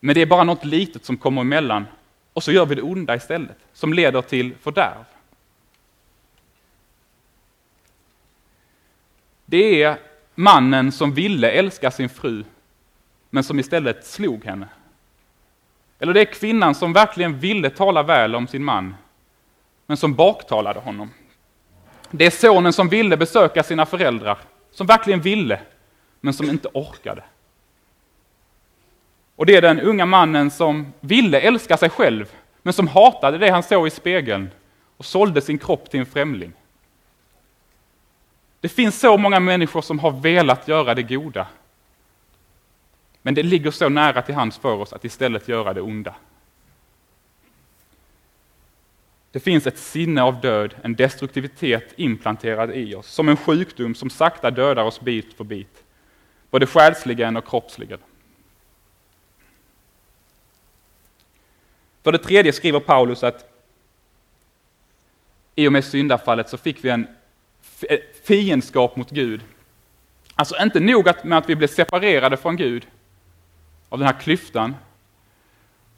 Men 0.00 0.14
det 0.14 0.22
är 0.22 0.26
bara 0.26 0.44
något 0.44 0.64
litet 0.64 1.04
som 1.04 1.16
kommer 1.16 1.40
emellan 1.40 1.86
och 2.32 2.42
så 2.42 2.52
gör 2.52 2.66
vi 2.66 2.74
det 2.74 2.82
onda 2.82 3.16
istället, 3.16 3.58
som 3.72 3.92
leder 3.92 4.22
till 4.22 4.54
fördärv. 4.54 5.04
Det 9.46 9.82
är 9.82 9.98
mannen 10.34 10.92
som 10.92 11.14
ville 11.14 11.50
älska 11.50 11.90
sin 11.90 12.08
fru, 12.08 12.44
men 13.30 13.44
som 13.44 13.58
istället 13.58 14.06
slog 14.06 14.44
henne. 14.44 14.68
Eller 15.98 16.14
det 16.14 16.20
är 16.20 16.24
kvinnan 16.24 16.74
som 16.74 16.92
verkligen 16.92 17.38
ville 17.38 17.70
tala 17.70 18.02
väl 18.02 18.34
om 18.34 18.46
sin 18.46 18.64
man, 18.64 18.94
men 19.86 19.96
som 19.96 20.14
baktalade 20.14 20.80
honom. 20.80 21.10
Det 22.10 22.26
är 22.26 22.30
sonen 22.30 22.72
som 22.72 22.88
ville 22.88 23.16
besöka 23.16 23.62
sina 23.62 23.86
föräldrar, 23.86 24.38
som 24.70 24.86
verkligen 24.86 25.20
ville, 25.20 25.60
men 26.20 26.34
som 26.34 26.50
inte 26.50 26.68
orkade. 26.74 27.22
Och 29.36 29.46
det 29.46 29.56
är 29.56 29.62
den 29.62 29.80
unga 29.80 30.06
mannen 30.06 30.50
som 30.50 30.92
ville 31.00 31.40
älska 31.40 31.76
sig 31.76 31.90
själv, 31.90 32.34
men 32.62 32.72
som 32.72 32.88
hatade 32.88 33.38
det 33.38 33.50
han 33.50 33.62
såg 33.62 33.86
i 33.86 33.90
spegeln 33.90 34.50
och 34.96 35.04
sålde 35.04 35.40
sin 35.40 35.58
kropp 35.58 35.90
till 35.90 36.00
en 36.00 36.06
främling. 36.06 36.52
Det 38.60 38.68
finns 38.68 39.00
så 39.00 39.16
många 39.16 39.40
människor 39.40 39.82
som 39.82 39.98
har 39.98 40.10
velat 40.10 40.68
göra 40.68 40.94
det 40.94 41.02
goda. 41.02 41.46
Men 43.22 43.34
det 43.34 43.42
ligger 43.42 43.70
så 43.70 43.88
nära 43.88 44.22
till 44.22 44.34
hands 44.34 44.58
för 44.58 44.72
oss 44.74 44.92
att 44.92 45.04
istället 45.04 45.48
göra 45.48 45.74
det 45.74 45.80
onda. 45.80 46.14
Det 49.32 49.40
finns 49.40 49.66
ett 49.66 49.78
sinne 49.78 50.22
av 50.22 50.40
död, 50.40 50.74
en 50.82 50.94
destruktivitet 50.94 51.92
implanterad 51.96 52.70
i 52.74 52.94
oss, 52.94 53.06
som 53.06 53.28
en 53.28 53.36
sjukdom 53.36 53.94
som 53.94 54.10
sakta 54.10 54.50
dödar 54.50 54.84
oss 54.84 55.00
bit 55.00 55.34
för 55.34 55.44
bit, 55.44 55.84
både 56.50 56.66
själsligen 56.66 57.36
och 57.36 57.48
kroppsligen. 57.48 57.98
För 62.02 62.12
det 62.12 62.18
tredje 62.18 62.52
skriver 62.52 62.80
Paulus 62.80 63.22
att 63.24 63.50
i 65.54 65.68
och 65.68 65.72
med 65.72 65.84
syndafallet 65.84 66.48
så 66.48 66.56
fick 66.56 66.84
vi 66.84 66.88
en 66.88 67.06
fiendskap 68.24 68.96
mot 68.96 69.10
Gud. 69.10 69.40
Alltså 70.34 70.62
inte 70.62 70.80
nog 70.80 71.08
med 71.24 71.38
att 71.38 71.48
vi 71.48 71.56
blev 71.56 71.68
separerade 71.68 72.36
från 72.36 72.56
Gud 72.56 72.86
av 73.90 73.98
den 73.98 74.06
här 74.06 74.20
klyftan 74.20 74.74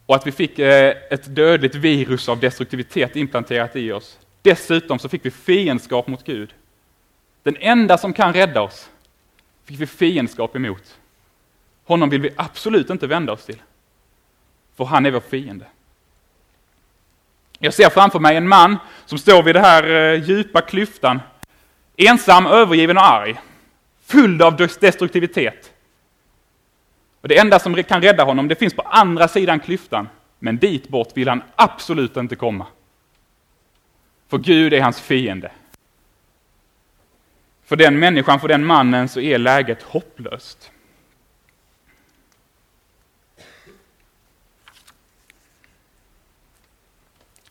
och 0.07 0.17
att 0.17 0.27
vi 0.27 0.33
fick 0.33 0.59
eh, 0.59 0.97
ett 1.11 1.35
dödligt 1.35 1.75
virus 1.75 2.29
av 2.29 2.41
destruktivitet 2.41 3.17
implanterat 3.17 3.77
i 3.77 3.93
oss. 3.93 4.19
Dessutom 4.43 4.99
så 4.99 5.09
fick 5.09 5.27
vi 5.27 5.31
fiendskap 5.31 6.07
mot 6.07 6.25
Gud. 6.25 6.55
Den 7.43 7.57
enda 7.61 7.99
som 7.99 8.13
kan 8.13 8.33
rädda 8.33 8.61
oss 8.61 8.91
fick 9.65 9.81
vi 9.81 9.87
fiendskap 9.87 10.57
emot. 10.57 10.99
Honom 11.85 12.11
vill 12.11 12.21
vi 12.21 12.31
absolut 12.37 12.91
inte 12.91 13.07
vända 13.07 13.33
oss 13.33 13.45
till, 13.45 13.63
för 14.77 14.85
han 14.85 15.07
är 15.07 15.11
vår 15.11 15.21
fiende. 15.21 15.67
Jag 17.59 17.75
ser 17.75 17.91
framför 17.91 18.19
mig 18.19 18.37
en 18.37 18.49
man 18.49 18.77
som 19.07 19.19
står 19.19 19.43
vid 19.43 19.55
den 19.55 19.65
här 19.65 19.91
eh, 19.91 20.25
djupa 20.25 20.61
klyftan, 20.61 21.21
ensam, 21.97 22.47
övergiven 22.47 22.97
och 22.97 23.05
arg, 23.05 23.41
full 24.07 24.43
av 24.43 24.57
destruktivitet. 24.57 25.72
Och 27.23 27.29
det 27.29 27.39
enda 27.39 27.59
som 27.59 27.83
kan 27.83 28.03
rädda 28.03 28.25
honom, 28.25 28.49
det 28.49 28.55
finns 28.55 28.75
på 28.75 28.83
andra 28.83 29.29
sidan 29.29 29.61
klyftan, 29.61 30.09
men 30.39 30.57
dit 30.57 30.89
bort 30.89 31.17
vill 31.17 31.29
han 31.29 31.43
absolut 31.57 32.17
inte 32.17 32.37
komma. 32.37 32.67
För 34.29 34.39
Gud 34.39 34.73
är 34.73 34.81
hans 34.81 35.01
fiende. 35.01 35.51
För 37.65 37.77
den 37.77 37.99
människan, 37.99 38.41
för 38.41 38.49
den 38.49 38.65
mannen, 38.65 39.09
så 39.09 39.21
är 39.21 39.39
läget 39.39 39.83
hopplöst. 39.83 40.71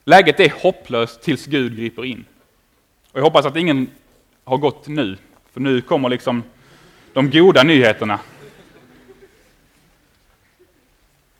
Läget 0.03 0.39
är 0.39 0.53
hopplöst 0.63 1.21
tills 1.21 1.45
Gud 1.45 1.77
griper 1.77 2.05
in. 2.05 2.25
Och 3.11 3.19
jag 3.19 3.23
hoppas 3.23 3.45
att 3.45 3.55
ingen 3.55 3.89
har 4.43 4.57
gått 4.57 4.87
nu, 4.87 5.17
för 5.53 5.59
nu 5.59 5.81
kommer 5.81 6.09
liksom 6.09 6.43
de 7.13 7.29
goda 7.29 7.63
nyheterna. 7.63 8.19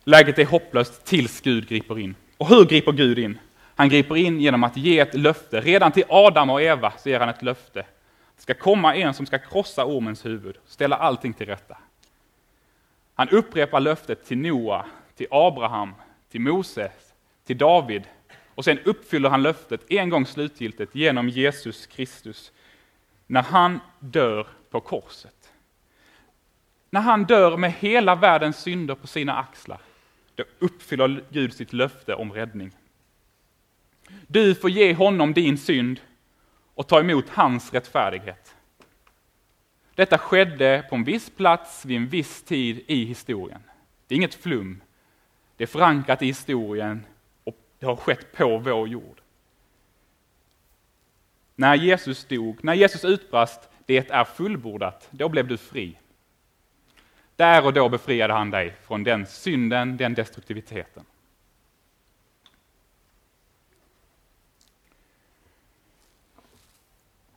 Läget 0.04 0.38
är 0.38 0.44
hopplöst 0.44 1.04
tills 1.04 1.40
Gud 1.40 1.68
griper 1.68 1.98
in. 1.98 2.14
Och 2.36 2.48
hur 2.48 2.64
griper 2.64 2.92
Gud 2.92 3.18
in? 3.18 3.38
Han 3.76 3.88
griper 3.88 4.16
in 4.16 4.40
genom 4.40 4.64
att 4.64 4.76
ge 4.76 4.98
ett 4.98 5.14
löfte. 5.14 5.60
Redan 5.60 5.92
till 5.92 6.04
Adam 6.08 6.50
och 6.50 6.62
Eva 6.62 6.92
så 6.98 7.08
ger 7.08 7.20
han 7.20 7.28
ett 7.28 7.42
löfte. 7.42 7.86
Det 8.36 8.42
ska 8.42 8.54
komma 8.54 8.96
en 8.96 9.14
som 9.14 9.26
ska 9.26 9.38
krossa 9.38 9.84
ormens 9.84 10.26
huvud, 10.26 10.56
ställa 10.66 10.96
allting 10.96 11.32
till 11.32 11.46
rätta. 11.46 11.78
Han 13.14 13.28
upprepar 13.28 13.80
löftet 13.80 14.26
till 14.26 14.38
Noa, 14.38 14.84
till 15.16 15.26
Abraham, 15.30 15.94
till 16.30 16.40
Moses, 16.40 17.14
till 17.46 17.58
David, 17.58 18.02
och 18.54 18.64
sen 18.64 18.78
uppfyller 18.78 19.28
han 19.28 19.42
löftet 19.42 19.90
en 19.90 20.10
gång 20.10 20.26
slutgiltigt 20.26 20.94
genom 20.94 21.28
Jesus 21.28 21.86
Kristus. 21.86 22.52
När 23.26 23.42
han 23.42 23.80
dör 23.98 24.46
på 24.70 24.80
korset. 24.80 25.52
När 26.90 27.00
han 27.00 27.24
dör 27.24 27.56
med 27.56 27.72
hela 27.72 28.14
världens 28.14 28.56
synder 28.62 28.94
på 28.94 29.06
sina 29.06 29.36
axlar, 29.38 29.80
då 30.34 30.44
uppfyller 30.58 31.24
Gud 31.30 31.54
sitt 31.54 31.72
löfte 31.72 32.14
om 32.14 32.32
räddning. 32.32 32.72
Du 34.26 34.54
får 34.54 34.70
ge 34.70 34.94
honom 34.94 35.32
din 35.32 35.58
synd 35.58 36.00
och 36.74 36.88
ta 36.88 37.00
emot 37.00 37.28
hans 37.28 37.72
rättfärdighet. 37.72 38.56
Detta 39.94 40.18
skedde 40.18 40.86
på 40.88 40.94
en 40.94 41.04
viss 41.04 41.30
plats 41.30 41.84
vid 41.84 41.96
en 41.96 42.08
viss 42.08 42.42
tid 42.42 42.84
i 42.86 43.04
historien. 43.04 43.62
Det 44.06 44.14
är 44.14 44.16
inget 44.16 44.34
flum. 44.34 44.82
Det 45.56 45.64
är 45.64 45.68
förankrat 45.68 46.22
i 46.22 46.26
historien 46.26 47.06
och 47.44 47.56
det 47.78 47.86
har 47.86 47.96
skett 47.96 48.32
på 48.32 48.58
vår 48.58 48.88
jord. 48.88 49.20
När 51.54 51.74
Jesus 51.74 52.24
dog, 52.24 52.64
när 52.64 52.74
Jesus 52.74 53.04
utbrast 53.04 53.68
det 53.86 54.10
är 54.10 54.24
fullbordat, 54.24 55.08
då 55.10 55.28
blev 55.28 55.48
du 55.48 55.56
fri. 55.56 55.98
Där 57.42 57.64
och 57.66 57.72
då 57.72 57.88
befriade 57.88 58.32
han 58.32 58.50
dig 58.50 58.76
från 58.82 59.04
den 59.04 59.26
synden, 59.26 59.96
den 59.96 60.14
destruktiviteten. 60.14 61.04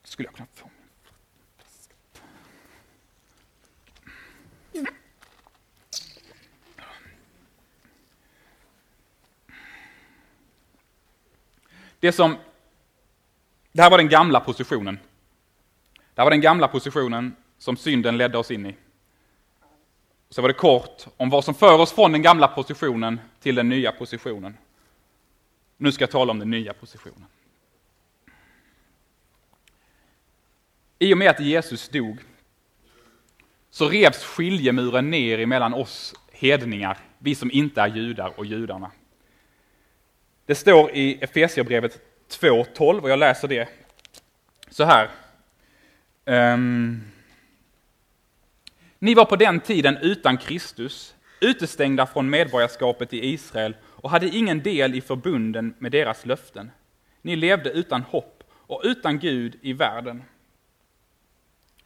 Skulle 0.04 0.28
jag 0.28 0.36
kunna 0.36 0.48
få 0.54 0.70
Det 12.00 12.12
som, 12.12 12.38
det 13.72 13.82
här 13.82 13.90
var 13.90 13.98
den 13.98 14.10
gamla 14.10 14.40
positionen. 14.40 15.00
Det 15.94 16.22
här 16.22 16.24
var 16.24 16.32
den 16.32 16.42
gamla 16.42 16.68
positionen 16.68 17.36
som 17.58 17.78
synden 17.78 18.18
ledde 18.18 18.38
oss 18.38 18.52
in 18.52 18.66
i. 18.66 18.76
Så 20.36 20.42
var 20.42 20.50
det 20.50 20.54
kort 20.54 21.06
om 21.18 21.30
vad 21.30 21.46
som 21.46 21.56
för 21.56 21.80
oss 21.80 21.92
från 21.92 22.12
den 22.12 22.22
gamla 22.22 22.48
positionen 22.48 23.20
till 23.42 23.56
den 23.56 23.70
nya 23.70 23.92
positionen. 23.92 24.58
Nu 25.78 25.92
ska 25.92 26.04
jag 26.04 26.12
tala 26.12 26.32
om 26.32 26.40
den 26.40 26.50
nya 26.50 26.74
positionen. 26.74 27.26
I 31.00 31.14
och 31.14 31.18
med 31.18 31.30
att 31.30 31.40
Jesus 31.40 31.90
dog 31.90 32.20
så 33.70 33.90
revs 33.90 34.24
skiljemuren 34.24 35.12
ner 35.12 35.40
emellan 35.40 35.74
oss 35.74 36.14
hedningar, 36.32 36.98
vi 37.18 37.36
som 37.36 37.52
inte 37.52 37.82
är 37.82 37.88
judar 37.88 38.34
och 38.40 38.46
judarna. 38.46 38.92
Det 40.46 40.56
står 40.56 40.92
i 40.92 41.18
Efesierbrevet 41.22 42.00
2.12 42.30 43.00
och 43.00 43.10
jag 43.10 43.20
läser 43.20 43.48
det 43.48 43.70
så 44.70 44.84
här. 44.84 45.10
Um, 46.26 47.15
ni 49.06 49.14
var 49.14 49.26
på 49.26 49.36
den 49.36 49.60
tiden 49.60 49.98
utan 49.98 50.38
Kristus, 50.38 51.16
utestängda 51.40 52.06
från 52.06 52.30
medborgarskapet 52.30 53.14
i 53.14 53.26
Israel 53.26 53.76
och 53.84 54.10
hade 54.10 54.28
ingen 54.28 54.64
del 54.64 54.96
i 54.96 55.02
förbunden 55.02 55.76
med 55.80 55.92
deras 55.92 56.26
löften. 56.26 56.72
Ni 57.22 57.36
levde 57.36 57.70
utan 57.70 58.02
hopp 58.02 58.44
och 58.52 58.82
utan 58.84 59.20
Gud 59.20 59.60
i 59.62 59.74
världen. 59.74 60.24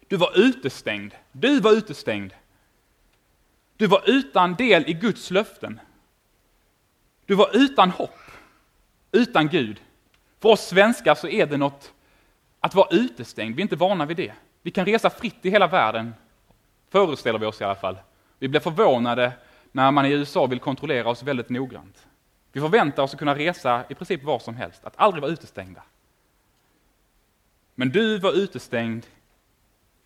Du 0.08 0.18
var 0.18 0.40
utestängd. 0.40 1.14
Du 1.32 1.60
var 1.60 1.72
utestängd. 1.72 2.34
Du 3.78 3.88
var 3.88 4.04
utan 4.06 4.56
del 4.56 4.84
i 4.88 4.94
Guds 4.94 5.32
löften. 5.32 5.80
Du 7.26 7.36
var 7.36 7.50
utan 7.54 7.90
hopp 7.90 8.32
utan 9.12 9.48
Gud. 9.48 9.82
För 10.42 10.50
oss 10.50 10.68
svenskar 10.68 11.16
så 11.16 11.28
är 11.28 11.46
det 11.46 11.58
något 11.58 11.94
att 12.60 12.76
vara 12.76 12.88
utestängd, 12.92 13.56
vi 13.56 13.62
är 13.62 13.64
inte 13.64 13.76
vana 13.76 14.06
vid 14.06 14.18
det. 14.18 14.34
Vi 14.62 14.72
kan 14.72 14.86
resa 14.86 15.10
fritt 15.10 15.46
i 15.46 15.50
hela 15.50 15.68
världen, 15.68 16.14
föreställer 16.90 17.40
vi 17.40 17.46
oss 17.46 17.62
i 17.62 17.64
alla 17.64 17.76
fall. 17.76 17.98
Vi 18.40 18.48
blir 18.48 18.60
förvånade 18.60 19.32
när 19.72 19.92
man 19.92 20.06
i 20.06 20.12
USA 20.12 20.46
vill 20.46 20.60
kontrollera 20.60 21.10
oss 21.10 21.24
väldigt 21.24 21.50
noggrant. 21.50 22.08
Vi 22.52 22.62
förväntar 22.62 23.04
oss 23.04 23.14
att 23.14 23.20
kunna 23.20 23.36
resa 23.36 23.84
i 23.90 23.96
princip 23.96 24.24
var 24.24 24.40
som 24.40 24.56
helst, 24.56 24.86
att 24.86 24.94
aldrig 24.96 25.22
vara 25.22 25.32
utestängda. 25.32 25.84
Men 27.76 27.90
du 27.90 28.18
var 28.18 28.34
utestängd 28.34 29.06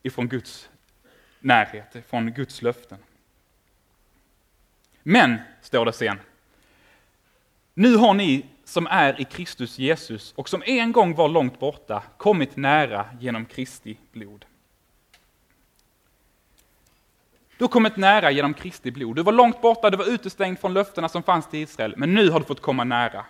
ifrån 0.04 0.28
Guds 0.28 0.70
närhet, 1.40 1.96
från 2.10 2.32
Guds 2.32 2.62
löften. 2.62 2.98
Men, 5.04 5.38
står 5.62 5.86
det 5.86 5.94
sen, 5.94 6.20
nu 7.74 7.96
har 7.96 8.14
ni 8.14 8.46
som 8.64 8.88
är 8.88 9.22
i 9.22 9.24
Kristus 9.24 9.80
Jesus 9.80 10.34
och 10.34 10.50
som 10.50 10.64
en 10.66 10.92
gång 10.92 11.16
var 11.16 11.30
långt 11.30 11.60
borta 11.60 12.04
kommit 12.18 12.56
nära 12.56 13.10
genom 13.20 13.46
Kristi 13.46 13.98
blod. 14.12 14.46
Du 17.58 17.64
har 17.64 17.70
kommit 17.70 17.98
nära 17.98 18.32
genom 18.32 18.54
Kristi 18.54 18.92
blod. 18.92 19.16
Du 19.16 19.24
var 19.24 19.34
långt 19.34 19.62
borta, 19.62 19.90
du 19.90 19.98
var 19.98 20.10
utestängd 20.10 20.60
från 20.60 20.74
löftena 20.74 21.10
som 21.10 21.24
fanns 21.24 21.50
till 21.50 21.60
Israel, 21.60 21.94
men 21.98 22.14
nu 22.14 22.30
har 22.30 22.40
du 22.40 22.46
fått 22.46 22.62
komma 22.62 22.84
nära. 22.84 23.26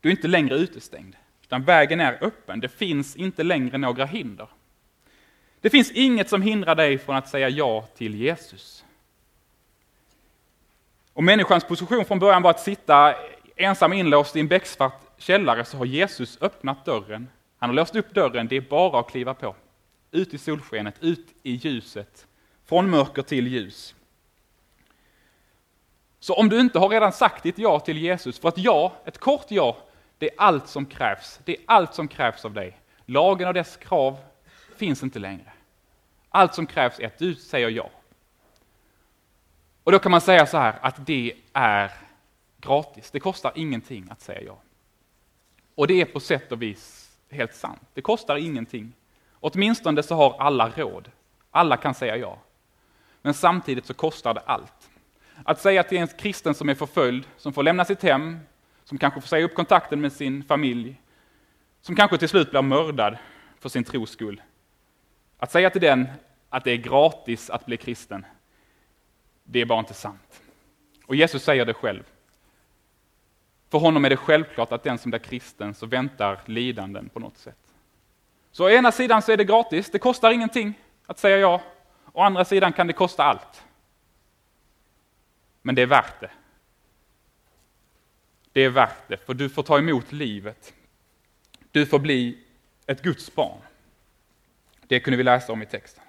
Du 0.00 0.08
är 0.08 0.10
inte 0.10 0.28
längre 0.28 0.54
utestängd. 0.54 1.16
Utan 1.42 1.62
vägen 1.64 2.00
är 2.00 2.18
öppen, 2.20 2.60
det 2.60 2.68
finns 2.68 3.16
inte 3.16 3.42
längre 3.42 3.78
några 3.78 4.04
hinder. 4.04 4.48
Det 5.60 5.70
finns 5.70 5.90
inget 5.90 6.28
som 6.28 6.42
hindrar 6.42 6.74
dig 6.74 6.98
från 6.98 7.16
att 7.16 7.28
säga 7.28 7.48
ja 7.48 7.88
till 7.96 8.14
Jesus. 8.14 8.84
Om 11.12 11.24
människans 11.24 11.64
position 11.64 12.04
från 12.04 12.18
början 12.18 12.42
var 12.42 12.50
att 12.50 12.60
sitta 12.60 13.14
ensam 13.56 13.92
inlåst 13.92 14.36
i 14.36 14.40
en 14.40 14.48
becksvart 14.48 15.02
källare, 15.18 15.64
så 15.64 15.76
har 15.76 15.84
Jesus 15.84 16.38
öppnat 16.40 16.84
dörren. 16.84 17.28
Han 17.58 17.70
har 17.70 17.74
låst 17.74 17.96
upp 17.96 18.14
dörren, 18.14 18.48
det 18.48 18.56
är 18.56 18.60
bara 18.60 19.00
att 19.00 19.10
kliva 19.10 19.34
på. 19.34 19.56
Ut 20.10 20.34
i 20.34 20.38
solskenet, 20.38 20.94
ut 21.00 21.26
i 21.42 21.52
ljuset, 21.52 22.26
från 22.66 22.90
mörker 22.90 23.22
till 23.22 23.46
ljus. 23.46 23.94
Så 26.20 26.34
om 26.34 26.48
du 26.48 26.60
inte 26.60 26.78
har 26.78 26.88
redan 26.88 27.12
sagt 27.12 27.42
ditt 27.42 27.58
ja 27.58 27.80
till 27.80 27.98
Jesus, 27.98 28.38
för 28.38 28.48
ett 28.48 28.58
ja, 28.58 28.92
ett 29.04 29.18
kort 29.18 29.46
ja, 29.48 29.76
det 30.18 30.26
är 30.26 30.34
allt 30.38 30.68
som 30.68 30.86
krävs. 30.86 31.40
Det 31.44 31.56
är 31.56 31.64
allt 31.66 31.94
som 31.94 32.08
krävs 32.08 32.44
av 32.44 32.52
dig. 32.52 32.80
Lagen 33.04 33.48
och 33.48 33.54
dess 33.54 33.76
krav 33.76 34.18
finns 34.76 35.02
inte 35.02 35.18
längre. 35.18 35.52
Allt 36.28 36.54
som 36.54 36.66
krävs 36.66 37.00
är 37.00 37.06
att 37.06 37.18
du 37.18 37.34
säger 37.34 37.68
ja. 37.68 37.90
Och 39.84 39.92
då 39.92 39.98
kan 39.98 40.10
man 40.10 40.20
säga 40.20 40.46
så 40.46 40.58
här 40.58 40.78
att 40.80 41.06
det 41.06 41.32
är 41.52 41.92
gratis. 42.60 43.10
Det 43.10 43.20
kostar 43.20 43.52
ingenting 43.54 44.08
att 44.10 44.20
säga 44.20 44.42
ja. 44.42 44.58
Och 45.74 45.86
det 45.86 46.00
är 46.00 46.04
på 46.04 46.20
sätt 46.20 46.52
och 46.52 46.62
vis 46.62 47.12
helt 47.30 47.54
sant. 47.54 47.80
Det 47.94 48.02
kostar 48.02 48.36
ingenting. 48.36 48.92
Åtminstone 49.32 50.02
så 50.02 50.14
har 50.14 50.36
alla 50.38 50.68
råd. 50.68 51.10
Alla 51.50 51.76
kan 51.76 51.94
säga 51.94 52.16
ja. 52.16 52.38
Men 53.26 53.34
samtidigt 53.34 53.86
så 53.86 53.94
kostar 53.94 54.34
det 54.34 54.40
allt. 54.40 54.90
Att 55.44 55.60
säga 55.60 55.82
till 55.82 55.98
en 55.98 56.08
kristen 56.08 56.54
som 56.54 56.68
är 56.68 56.74
förföljd, 56.74 57.26
som 57.36 57.52
får 57.52 57.62
lämna 57.62 57.84
sitt 57.84 58.02
hem, 58.02 58.38
som 58.84 58.98
kanske 58.98 59.20
får 59.20 59.28
säga 59.28 59.44
upp 59.44 59.54
kontakten 59.54 60.00
med 60.00 60.12
sin 60.12 60.44
familj, 60.44 61.00
som 61.80 61.96
kanske 61.96 62.18
till 62.18 62.28
slut 62.28 62.50
blir 62.50 62.62
mördad 62.62 63.18
för 63.58 63.68
sin 63.68 63.84
tros 63.84 64.10
skull. 64.10 64.42
Att 65.38 65.52
säga 65.52 65.70
till 65.70 65.80
den 65.80 66.08
att 66.48 66.64
det 66.64 66.70
är 66.70 66.76
gratis 66.76 67.50
att 67.50 67.66
bli 67.66 67.76
kristen, 67.76 68.26
det 69.44 69.60
är 69.60 69.66
bara 69.66 69.78
inte 69.78 69.94
sant. 69.94 70.42
Och 71.06 71.16
Jesus 71.16 71.42
säger 71.42 71.64
det 71.64 71.74
själv. 71.74 72.02
För 73.70 73.78
honom 73.78 74.04
är 74.04 74.10
det 74.10 74.16
självklart 74.16 74.72
att 74.72 74.82
den 74.82 74.98
som 74.98 75.10
blir 75.10 75.20
kristen 75.20 75.74
så 75.74 75.86
väntar 75.86 76.40
lidanden 76.44 77.08
på 77.08 77.20
något 77.20 77.38
sätt. 77.38 77.72
Så 78.52 78.64
å 78.64 78.70
ena 78.70 78.92
sidan 78.92 79.22
så 79.22 79.32
är 79.32 79.36
det 79.36 79.44
gratis, 79.44 79.90
det 79.90 79.98
kostar 79.98 80.30
ingenting 80.30 80.74
att 81.06 81.18
säga 81.18 81.38
ja. 81.38 81.62
Å 82.16 82.22
andra 82.22 82.44
sidan 82.44 82.72
kan 82.72 82.86
det 82.86 82.92
kosta 82.92 83.24
allt. 83.24 83.64
Men 85.62 85.74
det 85.74 85.82
är 85.82 85.86
värt 85.86 86.20
det. 86.20 86.30
Det 88.52 88.60
är 88.60 88.70
värt 88.70 89.08
det, 89.08 89.16
för 89.16 89.34
du 89.34 89.48
får 89.48 89.62
ta 89.62 89.78
emot 89.78 90.12
livet. 90.12 90.74
Du 91.70 91.86
får 91.86 91.98
bli 91.98 92.38
ett 92.86 93.02
Guds 93.02 93.34
barn. 93.34 93.58
Det 94.86 95.00
kunde 95.00 95.16
vi 95.16 95.22
läsa 95.22 95.52
om 95.52 95.62
i 95.62 95.66
texten. 95.66 96.04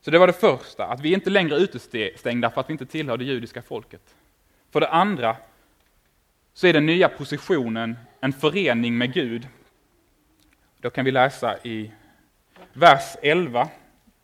Så 0.00 0.10
det 0.10 0.18
var 0.18 0.26
det 0.26 0.32
första, 0.32 0.86
att 0.86 1.00
vi 1.00 1.14
inte 1.14 1.30
längre 1.30 1.56
är 1.56 1.60
utestängda 1.60 2.50
för 2.50 2.60
att 2.60 2.68
vi 2.68 2.72
inte 2.72 2.86
tillhör 2.86 3.16
det 3.16 3.24
judiska 3.24 3.62
folket. 3.62 4.14
För 4.70 4.80
det 4.80 4.88
andra 4.88 5.36
så 6.52 6.66
är 6.66 6.72
den 6.72 6.86
nya 6.86 7.08
positionen 7.08 7.96
en 8.20 8.32
förening 8.32 8.98
med 8.98 9.14
Gud. 9.14 9.48
Då 10.84 10.90
kan 10.90 11.04
vi 11.04 11.10
läsa 11.10 11.58
i 11.62 11.92
vers 12.72 13.16
11, 13.22 13.68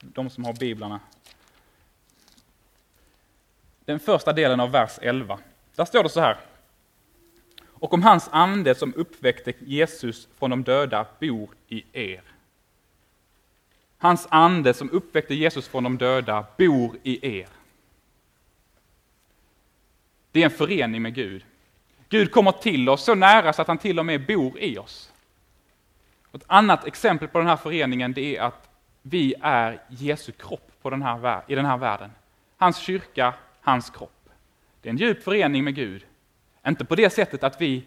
de 0.00 0.30
som 0.30 0.44
har 0.44 0.52
biblarna. 0.52 1.00
Den 3.84 4.00
första 4.00 4.32
delen 4.32 4.60
av 4.60 4.70
vers 4.70 4.98
11. 5.02 5.38
Där 5.74 5.84
står 5.84 6.02
det 6.02 6.08
så 6.08 6.20
här. 6.20 6.36
Och 7.66 7.94
om 7.94 8.02
hans 8.02 8.28
ande 8.32 8.74
som 8.74 8.94
uppväckte 8.94 9.52
Jesus 9.58 10.28
från 10.38 10.50
de 10.50 10.62
döda 10.62 11.06
bor 11.20 11.48
i 11.68 11.84
er. 11.92 12.22
Hans 13.98 14.26
ande 14.30 14.74
som 14.74 14.90
uppväckte 14.90 15.34
Jesus 15.34 15.68
från 15.68 15.84
de 15.84 15.98
döda 15.98 16.46
bor 16.58 16.96
i 17.02 17.38
er. 17.38 17.48
Det 20.32 20.40
är 20.40 20.44
en 20.44 20.50
förening 20.50 21.02
med 21.02 21.14
Gud. 21.14 21.44
Gud 22.08 22.32
kommer 22.32 22.52
till 22.52 22.88
oss 22.88 23.04
så 23.04 23.14
nära 23.14 23.52
så 23.52 23.62
att 23.62 23.68
han 23.68 23.78
till 23.78 23.98
och 23.98 24.06
med 24.06 24.26
bor 24.26 24.58
i 24.58 24.78
oss. 24.78 25.10
Ett 26.32 26.44
annat 26.46 26.86
exempel 26.86 27.28
på 27.28 27.38
den 27.38 27.46
här 27.46 27.56
föreningen 27.56 28.12
det 28.12 28.36
är 28.36 28.42
att 28.42 28.68
vi 29.02 29.34
är 29.40 29.82
Jesu 29.88 30.32
kropp 30.32 30.72
på 30.82 30.90
den 30.90 31.02
här, 31.02 31.42
i 31.48 31.54
den 31.54 31.64
här 31.64 31.76
världen. 31.76 32.10
Hans 32.56 32.78
kyrka, 32.78 33.34
hans 33.60 33.90
kropp. 33.90 34.28
Det 34.82 34.88
är 34.88 34.90
en 34.90 34.96
djup 34.96 35.22
förening 35.22 35.64
med 35.64 35.74
Gud. 35.74 36.06
Inte 36.66 36.84
på 36.84 36.94
det 36.94 37.10
sättet 37.10 37.44
att 37.44 37.60
vi 37.60 37.84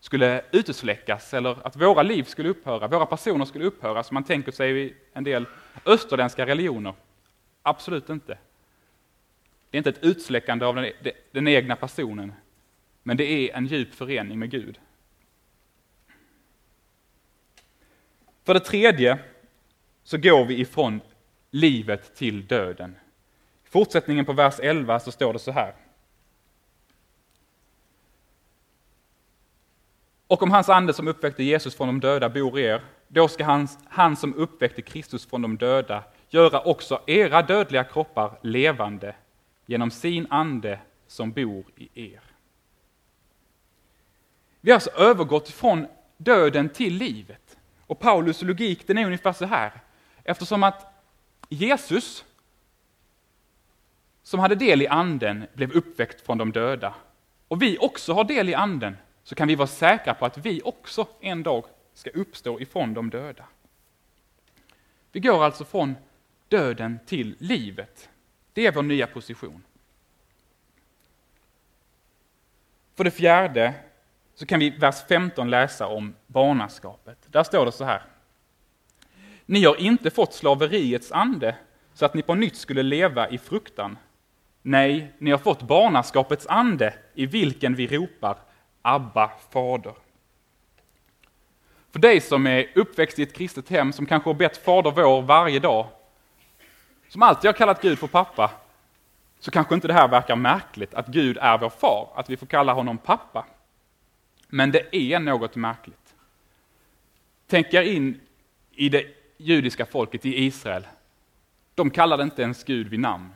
skulle 0.00 0.42
utesläckas 0.52 1.34
eller 1.34 1.66
att 1.66 1.76
våra 1.76 2.02
liv 2.02 2.22
skulle 2.24 2.48
upphöra, 2.48 2.88
våra 2.88 3.06
personer 3.06 3.44
skulle 3.44 3.64
upphöra 3.64 4.02
som 4.02 4.14
man 4.14 4.24
tänker 4.24 4.52
sig 4.52 4.86
i 4.86 4.94
en 5.12 5.24
del 5.24 5.46
österländska 5.86 6.46
religioner. 6.46 6.94
Absolut 7.62 8.10
inte. 8.10 8.38
Det 9.70 9.76
är 9.76 9.78
inte 9.78 9.90
ett 9.90 10.04
utsläckande 10.04 10.64
av 10.64 10.74
den, 10.74 10.84
e-, 10.84 11.12
den 11.30 11.48
egna 11.48 11.76
personen, 11.76 12.32
men 13.02 13.16
det 13.16 13.24
är 13.24 13.56
en 13.56 13.66
djup 13.66 13.94
förening 13.94 14.38
med 14.38 14.50
Gud. 14.50 14.78
För 18.44 18.54
det 18.54 18.60
tredje 18.60 19.18
så 20.02 20.18
går 20.18 20.44
vi 20.44 20.60
ifrån 20.60 21.00
livet 21.50 22.14
till 22.14 22.46
döden. 22.46 22.96
I 23.66 23.68
fortsättningen 23.68 24.24
på 24.24 24.32
vers 24.32 24.60
11 24.62 25.00
så 25.00 25.12
står 25.12 25.32
det 25.32 25.38
så 25.38 25.52
här. 25.52 25.74
Och 30.26 30.42
om 30.42 30.50
hans 30.50 30.68
ande 30.68 30.92
som 30.92 31.08
uppväckte 31.08 31.42
Jesus 31.42 31.76
från 31.76 31.86
de 31.86 32.00
döda 32.00 32.28
bor 32.28 32.58
i 32.58 32.62
er, 32.62 32.82
då 33.08 33.28
ska 33.28 33.44
han, 33.44 33.68
han 33.88 34.16
som 34.16 34.34
uppväckte 34.34 34.82
Kristus 34.82 35.26
från 35.26 35.42
de 35.42 35.56
döda 35.56 36.04
göra 36.28 36.60
också 36.60 37.02
era 37.06 37.42
dödliga 37.42 37.84
kroppar 37.84 38.38
levande 38.42 39.14
genom 39.66 39.90
sin 39.90 40.26
ande 40.30 40.78
som 41.06 41.32
bor 41.32 41.64
i 41.76 41.88
er. 42.12 42.20
Vi 44.60 44.70
har 44.70 44.76
alltså 44.76 44.90
övergått 44.90 45.48
från 45.48 45.86
döden 46.16 46.68
till 46.68 46.94
livet. 46.94 47.58
Och 47.92 47.98
Paulus 47.98 48.42
logik 48.42 48.86
den 48.86 48.98
är 48.98 49.06
ungefär 49.06 49.32
så 49.32 49.44
här. 49.44 49.72
Eftersom 50.24 50.62
att 50.62 50.94
Jesus, 51.48 52.24
som 54.22 54.40
hade 54.40 54.54
del 54.54 54.82
i 54.82 54.86
anden, 54.86 55.46
blev 55.54 55.72
uppväckt 55.72 56.26
från 56.26 56.38
de 56.38 56.52
döda. 56.52 56.94
Och 57.48 57.62
vi 57.62 57.78
också 57.78 58.12
har 58.12 58.24
del 58.24 58.48
i 58.48 58.54
anden, 58.54 58.96
så 59.24 59.34
kan 59.34 59.48
vi 59.48 59.54
vara 59.54 59.66
säkra 59.66 60.14
på 60.14 60.26
att 60.26 60.38
vi 60.38 60.62
också 60.64 61.06
en 61.20 61.42
dag 61.42 61.64
ska 61.94 62.10
uppstå 62.10 62.60
ifrån 62.60 62.94
de 62.94 63.10
döda. 63.10 63.44
Vi 65.12 65.20
går 65.20 65.44
alltså 65.44 65.64
från 65.64 65.96
döden 66.48 66.98
till 67.06 67.36
livet. 67.38 68.08
Det 68.52 68.66
är 68.66 68.72
vår 68.72 68.82
nya 68.82 69.06
position. 69.06 69.62
För 72.94 73.04
det 73.04 73.10
fjärde 73.10 73.74
så 74.42 74.46
kan 74.46 74.60
vi 74.60 74.66
i 74.66 74.70
vers 74.70 75.04
15 75.08 75.50
läsa 75.50 75.86
om 75.86 76.14
barnaskapet. 76.26 77.18
Där 77.26 77.42
står 77.42 77.66
det 77.66 77.72
så 77.72 77.84
här. 77.84 78.02
Ni 79.46 79.64
har 79.64 79.80
inte 79.80 80.10
fått 80.10 80.34
slaveriets 80.34 81.12
ande 81.12 81.56
så 81.94 82.04
att 82.04 82.14
ni 82.14 82.22
på 82.22 82.34
nytt 82.34 82.56
skulle 82.56 82.82
leva 82.82 83.28
i 83.28 83.38
fruktan. 83.38 83.98
Nej, 84.62 85.12
ni 85.18 85.30
har 85.30 85.38
fått 85.38 85.62
barnaskapets 85.62 86.46
ande 86.46 86.94
i 87.14 87.26
vilken 87.26 87.74
vi 87.74 87.86
ropar 87.86 88.36
Abba, 88.82 89.30
Fader. 89.50 89.94
För 91.92 91.98
dig 91.98 92.20
som 92.20 92.46
är 92.46 92.66
uppväxt 92.74 93.18
i 93.18 93.22
ett 93.22 93.34
kristet 93.34 93.68
hem, 93.68 93.92
som 93.92 94.06
kanske 94.06 94.30
har 94.30 94.34
bett 94.34 94.56
Fader 94.56 94.90
vår 94.90 95.22
varje 95.22 95.58
dag, 95.58 95.86
som 97.08 97.22
alltid 97.22 97.48
har 97.48 97.52
kallat 97.52 97.82
Gud 97.82 97.98
för 97.98 98.06
pappa, 98.06 98.50
så 99.40 99.50
kanske 99.50 99.74
inte 99.74 99.88
det 99.88 99.94
här 99.94 100.08
verkar 100.08 100.36
märkligt, 100.36 100.94
att 100.94 101.06
Gud 101.06 101.38
är 101.40 101.58
vår 101.58 101.70
far, 101.70 102.08
att 102.14 102.30
vi 102.30 102.36
får 102.36 102.46
kalla 102.46 102.72
honom 102.72 102.98
pappa. 102.98 103.44
Men 104.54 104.70
det 104.70 104.96
är 104.96 105.18
något 105.18 105.56
märkligt. 105.56 106.14
Tänk 107.46 107.74
er 107.74 107.82
in 107.82 108.20
i 108.70 108.88
det 108.88 109.06
judiska 109.36 109.86
folket 109.86 110.26
i 110.26 110.44
Israel. 110.44 110.86
De 111.74 111.90
kallade 111.90 112.22
inte 112.22 112.42
ens 112.42 112.64
Gud 112.64 112.88
vid 112.88 113.00
namn. 113.00 113.28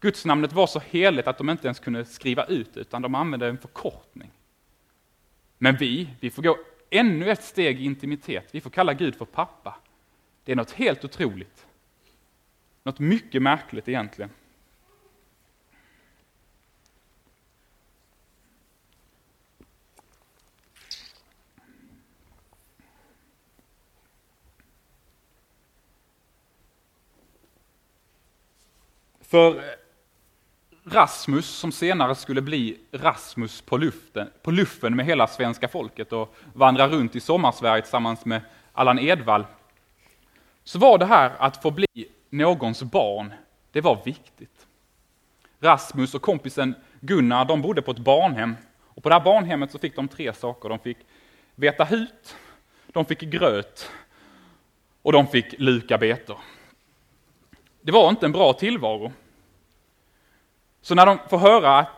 Gudsnamnet 0.00 0.52
var 0.52 0.66
så 0.66 0.78
heligt 0.78 1.26
att 1.26 1.38
de 1.38 1.50
inte 1.50 1.66
ens 1.66 1.78
kunde 1.78 2.04
skriva 2.04 2.44
ut 2.44 2.76
utan 2.76 3.02
de 3.02 3.14
använde 3.14 3.48
en 3.48 3.58
förkortning. 3.58 4.30
Men 5.58 5.76
vi, 5.76 6.08
vi 6.20 6.30
får 6.30 6.42
gå 6.42 6.58
ännu 6.90 7.30
ett 7.30 7.44
steg 7.44 7.80
i 7.80 7.84
intimitet. 7.84 8.48
Vi 8.50 8.60
får 8.60 8.70
kalla 8.70 8.94
Gud 8.94 9.14
för 9.14 9.24
pappa. 9.24 9.76
Det 10.44 10.52
är 10.52 10.56
något 10.56 10.72
helt 10.72 11.04
otroligt. 11.04 11.66
Något 12.82 12.98
mycket 12.98 13.42
märkligt 13.42 13.88
egentligen. 13.88 14.30
För 29.34 29.56
eh, 29.56 29.62
Rasmus 30.84 31.46
som 31.46 31.72
senare 31.72 32.14
skulle 32.14 32.42
bli 32.42 32.78
Rasmus 32.92 33.60
på 33.60 33.76
luften, 33.76 34.30
på 34.42 34.50
luffen 34.50 34.96
med 34.96 35.06
hela 35.06 35.26
svenska 35.26 35.68
folket 35.68 36.12
och 36.12 36.34
vandra 36.52 36.88
runt 36.88 37.16
i 37.16 37.20
sommarsverige 37.20 37.82
tillsammans 37.82 38.24
med 38.24 38.40
Allan 38.72 38.98
Edwall, 38.98 39.46
så 40.64 40.78
var 40.78 40.98
det 40.98 41.06
här 41.06 41.32
att 41.38 41.62
få 41.62 41.70
bli 41.70 41.86
någons 42.30 42.82
barn, 42.82 43.32
det 43.72 43.80
var 43.80 43.98
viktigt. 44.04 44.66
Rasmus 45.60 46.14
och 46.14 46.22
kompisen 46.22 46.74
Gunnar, 47.00 47.44
de 47.44 47.62
bodde 47.62 47.82
på 47.82 47.90
ett 47.90 47.98
barnhem 47.98 48.56
och 48.82 49.02
på 49.02 49.08
det 49.08 49.14
här 49.14 49.24
barnhemmet 49.24 49.70
så 49.70 49.78
fick 49.78 49.96
de 49.96 50.08
tre 50.08 50.32
saker. 50.32 50.68
De 50.68 50.78
fick 50.78 50.98
veta 51.54 51.84
hut, 51.84 52.36
de 52.86 53.04
fick 53.04 53.20
gröt 53.20 53.90
och 55.02 55.12
de 55.12 55.26
fick 55.26 55.54
luka 55.58 55.98
betor. 55.98 56.38
Det 57.80 57.92
var 57.92 58.08
inte 58.08 58.26
en 58.26 58.32
bra 58.32 58.52
tillvaro. 58.52 59.12
Så 60.84 60.94
när 60.94 61.06
de 61.06 61.18
får 61.28 61.38
höra 61.38 61.78
att 61.78 61.88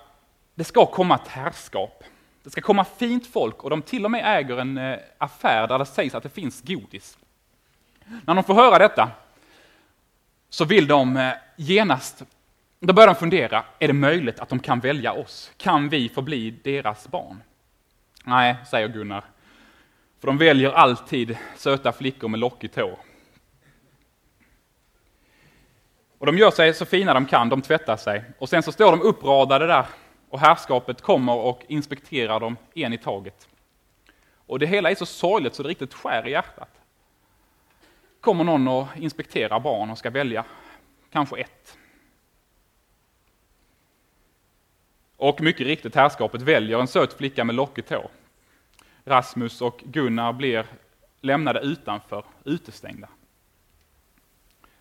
det 0.55 0.65
ska 0.65 0.87
komma 0.87 1.15
ett 1.15 1.29
härskap, 1.29 2.05
det 2.43 2.51
ska 2.51 2.61
komma 2.61 2.85
fint 2.85 3.27
folk 3.27 3.65
och 3.65 3.71
de 3.71 3.83
till 3.83 4.05
och 4.05 4.11
med 4.11 4.39
äger 4.39 4.59
en 4.61 4.79
eh, 4.79 4.99
affär 5.19 5.69
där 5.69 5.79
det 5.79 5.87
sägs 5.87 6.15
att 6.15 6.23
det 6.23 6.29
finns 6.29 6.63
godis. 6.63 7.19
När 8.25 8.35
de 8.35 8.45
får 8.45 8.55
höra 8.55 8.79
detta 8.79 9.11
så 10.49 10.65
vill 10.65 10.87
de 10.87 11.17
eh, 11.17 11.33
genast, 11.57 12.23
då 12.81 12.93
börjar 12.93 13.07
de 13.07 13.15
fundera, 13.15 13.65
är 13.79 13.89
det 13.89 13.95
möjligt 13.95 14.41
att 14.41 14.49
de 14.49 14.59
kan 14.59 14.81
välja 14.81 15.13
oss? 15.13 15.53
Kan 15.57 15.89
vi 15.89 16.09
få 16.09 16.23
bli 16.23 16.51
deras 16.51 17.09
barn? 17.09 17.43
Nej, 18.25 18.57
säger 18.71 18.89
Gunnar. 18.89 19.25
För 20.21 20.27
de 20.27 20.39
väljer 20.39 20.73
alltid 20.73 21.39
söta 21.57 21.93
flickor 21.93 22.29
med 22.29 22.41
lockigt 22.41 22.77
hår. 22.77 22.99
Och 26.27 26.33
de 26.33 26.39
gör 26.39 26.51
sig 26.51 26.75
så 26.75 26.85
fina 26.85 27.15
de 27.15 27.27
kan, 27.27 27.49
de 27.49 27.63
tvättar 27.63 27.97
sig. 27.97 28.25
Och 28.39 28.49
sen 28.49 28.63
så 28.63 28.73
står 28.73 28.91
de 28.91 29.03
uppradade 29.03 29.67
där 29.67 29.87
och 30.29 30.41
härskapet 30.41 31.01
kommer 31.01 31.35
och 31.35 31.63
inspekterar 31.69 32.41
dem 32.41 32.57
en 32.75 32.93
i 32.93 32.99
taget. 32.99 33.49
Och 34.47 34.59
det 34.59 34.67
hela 34.67 34.91
är 34.91 34.95
så 34.95 35.07
sorgligt 35.07 35.55
så 35.55 35.63
det 35.63 35.69
riktigt 35.69 35.95
skär 35.95 36.29
i 36.29 36.31
hjärtat. 36.31 36.81
Kommer 38.21 38.45
någon 38.45 38.69
och 38.69 38.87
inspekterar 38.97 39.61
barn 39.61 39.91
och 39.91 39.99
ska 39.99 40.11
välja 40.11 40.45
kanske 41.13 41.41
ett. 41.41 41.79
Och 45.17 45.41
mycket 45.41 45.67
riktigt, 45.67 45.95
härskapet 45.95 46.43
väljer 46.43 46.81
en 46.81 46.89
söt 46.89 47.13
flicka 47.13 47.45
med 47.45 47.55
lockigt 47.55 47.91
hår. 47.91 48.11
Rasmus 49.05 49.63
och 49.63 49.83
Gunnar 49.85 50.33
blir 50.33 50.67
lämnade 51.21 51.61
utanför, 51.61 52.25
utestängda. 52.45 53.09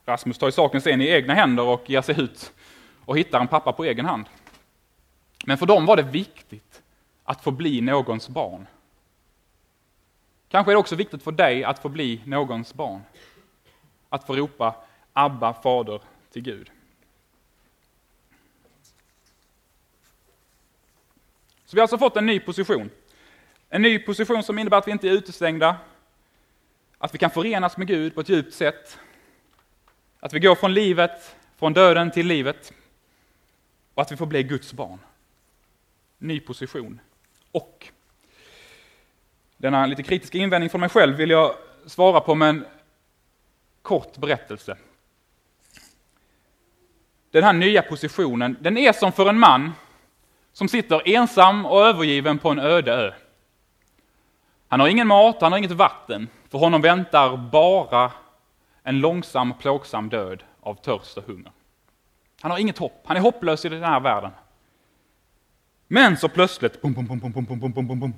Rasmus 0.05 0.37
tar 0.37 0.51
saken 0.51 0.81
sen 0.81 1.01
i 1.01 1.07
egna 1.07 1.33
händer 1.33 1.63
och 1.63 1.89
ger 1.89 2.01
sig 2.01 2.21
ut 2.21 2.53
och 3.05 3.17
hittar 3.17 3.39
en 3.39 3.47
pappa 3.47 3.71
på 3.71 3.85
egen 3.85 4.05
hand. 4.05 4.25
Men 5.45 5.57
för 5.57 5.65
dem 5.65 5.85
var 5.85 5.95
det 5.95 6.03
viktigt 6.03 6.81
att 7.23 7.43
få 7.43 7.51
bli 7.51 7.81
någons 7.81 8.29
barn. 8.29 8.67
Kanske 10.49 10.71
är 10.71 10.73
det 10.73 10.79
också 10.79 10.95
viktigt 10.95 11.23
för 11.23 11.31
dig 11.31 11.63
att 11.63 11.79
få 11.79 11.89
bli 11.89 12.21
någons 12.25 12.73
barn. 12.73 13.01
Att 14.09 14.27
få 14.27 14.35
ropa 14.35 14.75
Abba, 15.13 15.53
Fader 15.53 16.01
till 16.31 16.41
Gud. 16.41 16.71
Så 21.65 21.75
vi 21.75 21.79
har 21.79 21.83
alltså 21.83 21.97
fått 21.97 22.17
en 22.17 22.25
ny 22.25 22.39
position. 22.39 22.89
En 23.69 23.81
ny 23.81 23.99
position 23.99 24.43
som 24.43 24.59
innebär 24.59 24.77
att 24.77 24.87
vi 24.87 24.91
inte 24.91 25.07
är 25.07 25.11
utestängda, 25.11 25.75
att 26.97 27.13
vi 27.13 27.17
kan 27.17 27.29
förenas 27.29 27.77
med 27.77 27.87
Gud 27.87 28.15
på 28.15 28.21
ett 28.21 28.29
djupt 28.29 28.53
sätt, 28.53 28.99
att 30.25 30.33
vi 30.33 30.39
går 30.39 30.55
från 30.55 30.73
livet, 30.73 31.35
från 31.57 31.73
döden 31.73 32.11
till 32.11 32.27
livet 32.27 32.73
och 33.93 34.01
att 34.01 34.11
vi 34.11 34.17
får 34.17 34.25
bli 34.25 34.43
Guds 34.43 34.73
barn. 34.73 34.99
Ny 36.17 36.39
position. 36.39 36.99
Och 37.51 37.87
denna 39.57 39.85
lite 39.85 40.03
kritiska 40.03 40.37
invändning 40.37 40.69
från 40.69 40.81
mig 40.81 40.89
själv 40.89 41.15
vill 41.15 41.29
jag 41.29 41.55
svara 41.85 42.19
på 42.19 42.35
med 42.35 42.49
en 42.49 42.65
kort 43.81 44.17
berättelse. 44.17 44.77
Den 47.31 47.43
här 47.43 47.53
nya 47.53 47.81
positionen, 47.81 48.57
den 48.59 48.77
är 48.77 48.93
som 48.93 49.11
för 49.11 49.29
en 49.29 49.39
man 49.39 49.71
som 50.53 50.67
sitter 50.67 51.15
ensam 51.15 51.65
och 51.65 51.85
övergiven 51.85 52.39
på 52.39 52.49
en 52.49 52.59
öde 52.59 52.93
ö. 52.93 53.13
Han 54.67 54.79
har 54.79 54.87
ingen 54.87 55.07
mat, 55.07 55.41
han 55.41 55.51
har 55.51 55.59
inget 55.59 55.71
vatten. 55.71 56.27
För 56.49 56.57
honom 56.57 56.81
väntar 56.81 57.37
bara 57.37 58.11
en 58.85 58.99
långsam, 58.99 59.53
plågsam 59.53 60.09
död 60.09 60.43
av 60.61 60.75
törst 60.75 61.17
och 61.17 61.23
hunger. 61.27 61.51
Han 62.41 62.51
har 62.51 62.57
inget 62.57 62.77
hopp, 62.77 63.01
han 63.05 63.17
är 63.17 63.21
hopplös 63.21 63.65
i 63.65 63.69
den 63.69 63.83
här 63.83 63.99
världen. 63.99 64.31
Men 65.87 66.17
så 66.17 66.29
plötsligt, 66.29 66.81
bum, 66.81 66.93
bum, 66.93 67.05
bum, 67.05 67.19
bum, 67.19 67.31
bum, 67.31 67.45
bum, 67.45 67.71
bum, 67.71 67.87
bum, 67.87 67.99
bum. 67.99 68.13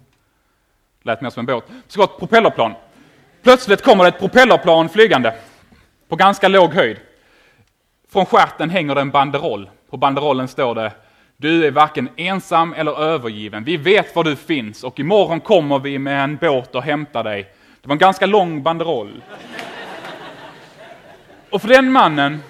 lät 1.01 1.21
mer 1.21 1.29
som 1.29 1.39
en 1.39 1.45
båt, 1.45 1.63
det 1.67 1.91
ska 1.91 2.03
ett 2.03 2.19
propellerplan. 2.19 2.73
Plötsligt 3.43 3.83
kommer 3.83 4.03
det 4.03 4.09
ett 4.09 4.19
propellerplan 4.19 4.89
flygande 4.89 5.35
på 6.07 6.15
ganska 6.15 6.47
låg 6.47 6.73
höjd. 6.73 6.99
Från 8.09 8.25
skärten 8.25 8.69
hänger 8.69 8.95
det 8.95 9.01
en 9.01 9.11
banderoll. 9.11 9.69
På 9.89 9.97
banderollen 9.97 10.47
står 10.47 10.75
det 10.75 10.91
du 11.37 11.65
är 11.65 11.71
varken 11.71 12.09
ensam 12.15 12.73
eller 12.73 12.99
övergiven. 12.99 13.63
Vi 13.63 13.77
vet 13.77 14.15
var 14.15 14.23
du 14.23 14.35
finns 14.35 14.83
och 14.83 14.99
imorgon 14.99 15.39
kommer 15.39 15.79
vi 15.79 15.99
med 15.99 16.23
en 16.23 16.35
båt 16.35 16.75
och 16.75 16.83
hämtar 16.83 17.23
dig. 17.23 17.43
Det 17.81 17.87
var 17.87 17.95
en 17.95 17.99
ganska 17.99 18.25
lång 18.25 18.63
banderoll. 18.63 19.21
Och 21.57 21.61
för 21.61 21.69
den 21.69 21.91
mannen 21.91 22.43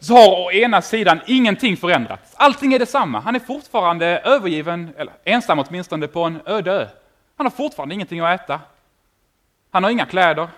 så 0.00 0.14
har 0.14 0.46
å 0.46 0.52
ena 0.52 0.82
sidan 0.82 1.20
ingenting 1.26 1.76
förändrats. 1.76 2.34
Allting 2.36 2.72
är 2.72 2.78
detsamma. 2.78 3.20
Han 3.20 3.34
är 3.36 3.40
fortfarande 3.40 4.06
övergiven, 4.06 4.94
eller 4.96 5.14
ensam 5.24 5.58
åtminstone, 5.58 6.08
på 6.08 6.22
en 6.22 6.40
öde 6.46 6.72
ö. 6.72 6.86
Han 7.36 7.46
har 7.46 7.50
fortfarande 7.50 7.94
ingenting 7.94 8.20
att 8.20 8.40
äta. 8.40 8.60
Han 9.70 9.84
har 9.84 9.90
inga 9.90 10.06
kläder. 10.06 10.48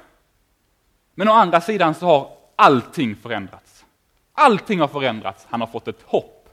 Men 1.15 1.29
å 1.29 1.33
andra 1.33 1.61
sidan 1.61 1.95
så 1.95 2.07
har 2.07 2.31
allting 2.57 3.17
förändrats. 3.17 3.85
Allting 4.33 4.81
har 4.81 4.89
förändrats. 4.89 5.47
Han 5.51 5.61
har 5.61 5.69
fått 5.69 5.89
ett 5.89 6.03
hopp. 6.05 6.49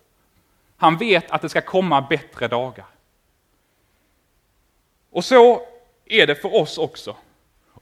Han 0.77 0.97
vet 0.97 1.31
att 1.31 1.41
det 1.41 1.49
ska 1.49 1.61
komma 1.61 2.01
bättre 2.01 2.47
dagar. 2.47 2.85
Och 5.11 5.25
så 5.25 5.61
är 6.05 6.27
det 6.27 6.35
för 6.35 6.55
oss 6.55 6.77
också. 6.77 7.15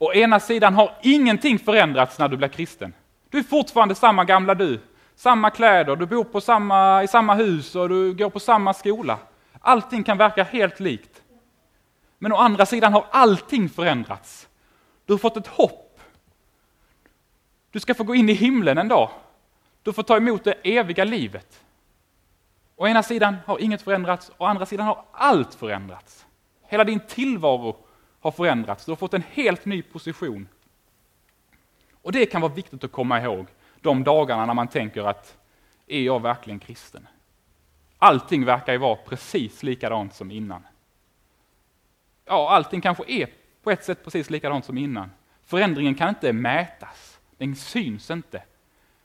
Å 0.02 0.14
ena 0.14 0.40
sidan 0.40 0.74
har 0.74 0.98
ingenting 1.02 1.60
förändrats 1.60 2.20
när 2.20 2.28
du 2.28 2.38
blir 2.38 2.48
kristen. 2.48 2.94
Du 3.30 3.38
är 3.38 3.44
fortfarande 3.44 3.96
samma 3.96 4.26
gamla 4.26 4.56
du. 4.56 4.80
Samma 5.16 5.50
kläder, 5.50 5.96
du 5.96 6.06
bor 6.06 6.24
på 6.24 6.42
samma, 6.42 7.04
i 7.04 7.08
samma 7.08 7.36
hus 7.36 7.76
och 7.76 7.90
du 7.90 8.14
går 8.14 8.30
på 8.30 8.40
samma 8.40 8.74
skola. 8.74 9.20
Allting 9.60 10.04
kan 10.04 10.18
verka 10.18 10.44
helt 10.44 10.80
likt. 10.80 11.22
Men 12.18 12.32
å 12.32 12.36
andra 12.36 12.66
sidan 12.66 12.94
har 12.94 13.06
allting 13.12 13.70
förändrats. 13.70 14.48
Du 15.06 15.14
har 15.14 15.18
fått 15.18 15.38
ett 15.38 15.48
hopp. 15.48 16.00
Du 17.72 17.80
ska 17.80 17.94
få 17.94 18.04
gå 18.04 18.16
in 18.16 18.30
i 18.30 18.34
himlen 18.34 18.78
en 18.78 18.88
dag. 18.88 19.10
Du 19.84 19.94
får 19.94 20.04
ta 20.04 20.18
emot 20.18 20.44
det 20.44 20.54
eviga 20.64 21.04
livet. 21.04 21.62
Å 22.76 22.88
ena 22.88 23.04
sidan 23.04 23.36
har 23.46 23.60
inget 23.60 23.82
förändrats, 23.82 24.32
å 24.38 24.46
andra 24.46 24.66
sidan 24.66 24.86
har 24.86 25.04
allt 25.12 25.54
förändrats. 25.54 26.26
Hela 26.68 26.84
din 26.84 27.00
tillvaro 27.00 27.76
har 28.22 28.32
förändrats. 28.32 28.86
Du 28.86 28.92
har 28.92 28.96
fått 28.96 29.14
en 29.14 29.24
helt 29.32 29.66
ny 29.66 29.82
position. 29.82 30.48
Och 32.02 32.12
det 32.12 32.26
kan 32.26 32.42
vara 32.42 32.54
viktigt 32.54 32.84
att 32.84 32.92
komma 32.92 33.22
ihåg 33.22 33.48
de 33.82 34.04
dagarna 34.04 34.46
när 34.46 34.54
man 34.54 34.68
tänker 34.68 35.04
att 35.04 35.38
är 35.88 36.02
jag 36.02 36.22
verkligen 36.22 36.60
kristen? 36.60 37.08
Allting 37.98 38.46
verkar 38.46 38.74
ju 38.74 38.80
vara 38.80 38.96
precis 38.96 39.64
likadant 39.64 40.14
som 40.14 40.32
innan. 40.32 40.64
Ja, 42.26 42.50
allting 42.50 42.82
kanske 42.82 43.04
är 43.08 43.30
på 43.64 43.72
ett 43.72 43.84
sätt 43.84 44.04
precis 44.04 44.30
likadant 44.30 44.66
som 44.66 44.78
innan. 44.78 45.12
Förändringen 45.44 45.96
kan 45.96 46.10
inte 46.10 46.34
mätas, 46.34 47.20
den 47.38 47.56
syns 47.56 48.12
inte, 48.12 48.44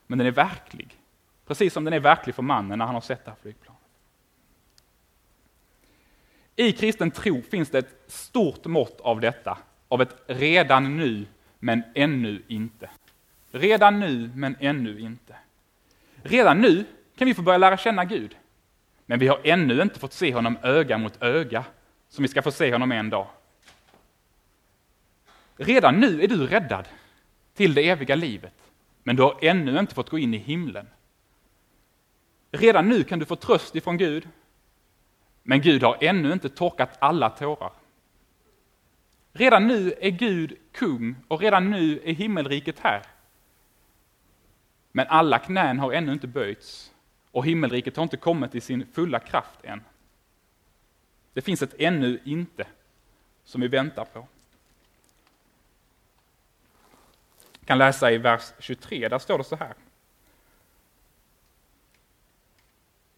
men 0.06 0.18
den 0.18 0.26
är 0.26 0.30
verklig. 0.32 0.98
Precis 1.46 1.72
som 1.72 1.84
den 1.84 1.94
är 1.94 2.00
verklig 2.00 2.34
för 2.34 2.42
mannen 2.42 2.78
när 2.78 2.86
han 2.86 2.94
har 2.94 3.02
sett 3.02 3.24
det 3.24 3.30
här 3.30 3.38
flygplanet. 3.42 3.75
I 6.56 6.72
kristen 6.72 7.10
tro 7.10 7.42
finns 7.42 7.70
det 7.70 7.78
ett 7.78 8.04
stort 8.06 8.64
mått 8.64 9.00
av 9.00 9.20
detta, 9.20 9.58
av 9.88 10.02
ett 10.02 10.16
redan 10.26 10.96
nu 10.96 11.26
men 11.58 11.82
ännu 11.94 12.42
inte. 12.48 12.90
Redan 13.50 14.00
nu 14.00 14.30
men 14.34 14.56
ännu 14.60 15.00
inte. 15.00 15.36
Redan 16.22 16.60
nu 16.60 16.84
kan 17.16 17.26
vi 17.26 17.34
få 17.34 17.42
börja 17.42 17.58
lära 17.58 17.76
känna 17.76 18.04
Gud, 18.04 18.36
men 19.06 19.18
vi 19.18 19.28
har 19.28 19.40
ännu 19.44 19.82
inte 19.82 20.00
fått 20.00 20.12
se 20.12 20.34
honom 20.34 20.58
öga 20.62 20.98
mot 20.98 21.22
öga, 21.22 21.64
som 22.08 22.22
vi 22.22 22.28
ska 22.28 22.42
få 22.42 22.50
se 22.50 22.72
honom 22.72 22.92
en 22.92 23.10
dag. 23.10 23.26
Redan 25.56 26.00
nu 26.00 26.22
är 26.22 26.28
du 26.28 26.46
räddad 26.46 26.88
till 27.54 27.74
det 27.74 27.88
eviga 27.88 28.14
livet, 28.14 28.54
men 29.02 29.16
du 29.16 29.22
har 29.22 29.38
ännu 29.42 29.78
inte 29.78 29.94
fått 29.94 30.10
gå 30.10 30.18
in 30.18 30.34
i 30.34 30.38
himlen. 30.38 30.86
Redan 32.50 32.88
nu 32.88 33.04
kan 33.04 33.18
du 33.18 33.24
få 33.24 33.36
tröst 33.36 33.76
ifrån 33.76 33.96
Gud, 33.96 34.28
men 35.48 35.60
Gud 35.60 35.82
har 35.82 35.96
ännu 36.00 36.32
inte 36.32 36.48
torkat 36.48 36.96
alla 36.98 37.30
tårar. 37.30 37.72
Redan 39.32 39.66
nu 39.66 39.94
är 40.00 40.10
Gud 40.10 40.56
kung 40.72 41.16
och 41.28 41.40
redan 41.40 41.70
nu 41.70 42.00
är 42.04 42.12
himmelriket 42.12 42.78
här. 42.78 43.02
Men 44.92 45.06
alla 45.08 45.38
knän 45.38 45.78
har 45.78 45.92
ännu 45.92 46.12
inte 46.12 46.26
böjts 46.26 46.92
och 47.30 47.46
himmelriket 47.46 47.96
har 47.96 48.02
inte 48.02 48.16
kommit 48.16 48.54
i 48.54 48.60
sin 48.60 48.86
fulla 48.92 49.18
kraft 49.18 49.64
än. 49.64 49.84
Det 51.32 51.40
finns 51.40 51.62
ett 51.62 51.74
ännu 51.78 52.20
inte 52.24 52.66
som 53.44 53.60
vi 53.60 53.68
väntar 53.68 54.04
på. 54.04 54.26
Jag 57.58 57.66
kan 57.66 57.78
läsa 57.78 58.12
i 58.12 58.18
vers 58.18 58.52
23, 58.58 59.08
där 59.08 59.18
står 59.18 59.38
det 59.38 59.44
så 59.44 59.56
här. 59.56 59.74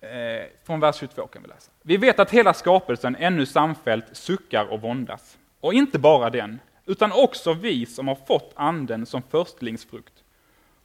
Eh, 0.00 0.46
från 0.64 0.80
vers 0.80 0.96
22 0.96 1.26
kan 1.26 1.42
vi 1.42 1.48
läsa. 1.48 1.70
Vi 1.82 1.96
vet 1.96 2.20
att 2.20 2.30
hela 2.30 2.54
skapelsen 2.54 3.16
ännu 3.16 3.46
samfällt 3.46 4.04
suckar 4.12 4.64
och 4.64 4.80
våndas. 4.80 5.38
Och 5.60 5.74
inte 5.74 5.98
bara 5.98 6.30
den, 6.30 6.60
utan 6.86 7.12
också 7.12 7.52
vi 7.52 7.86
som 7.86 8.08
har 8.08 8.14
fått 8.14 8.52
anden 8.56 9.06
som 9.06 9.22
förstlingsfrukt. 9.22 10.24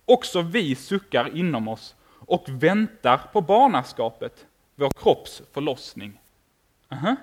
Också 0.05 0.41
vi 0.41 0.75
suckar 0.75 1.37
inom 1.37 1.67
oss 1.67 1.95
och 2.05 2.45
väntar 2.47 3.17
på 3.33 3.41
barnaskapet, 3.41 4.45
vår 4.75 4.89
kropps 4.89 5.41
förlossning. 5.53 6.19
Uh 6.91 7.03
-huh. 7.03 7.15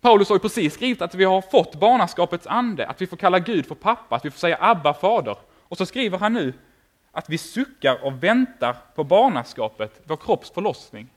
Paulus 0.00 0.28
har 0.28 0.36
ju 0.36 0.40
precis 0.40 0.74
skrivit 0.74 1.02
att 1.02 1.14
vi 1.14 1.24
har 1.24 1.42
fått 1.42 1.74
barnaskapets 1.74 2.46
ande, 2.46 2.86
att 2.86 3.02
vi 3.02 3.06
får 3.06 3.16
kalla 3.16 3.38
Gud 3.38 3.66
för 3.66 3.74
pappa, 3.74 4.16
att 4.16 4.24
vi 4.24 4.30
får 4.30 4.38
säga 4.38 4.58
Abba, 4.60 4.94
fader. 4.94 5.36
Och 5.62 5.76
så 5.76 5.86
skriver 5.86 6.18
han 6.18 6.32
nu 6.32 6.52
att 7.16 7.28
vi 7.28 7.38
suckar 7.38 8.04
och 8.04 8.22
väntar 8.22 8.76
på 8.94 9.04
barnaskapet, 9.04 10.00
vår 10.04 10.16
kropps 10.16 10.50
förlossning. 10.50 11.08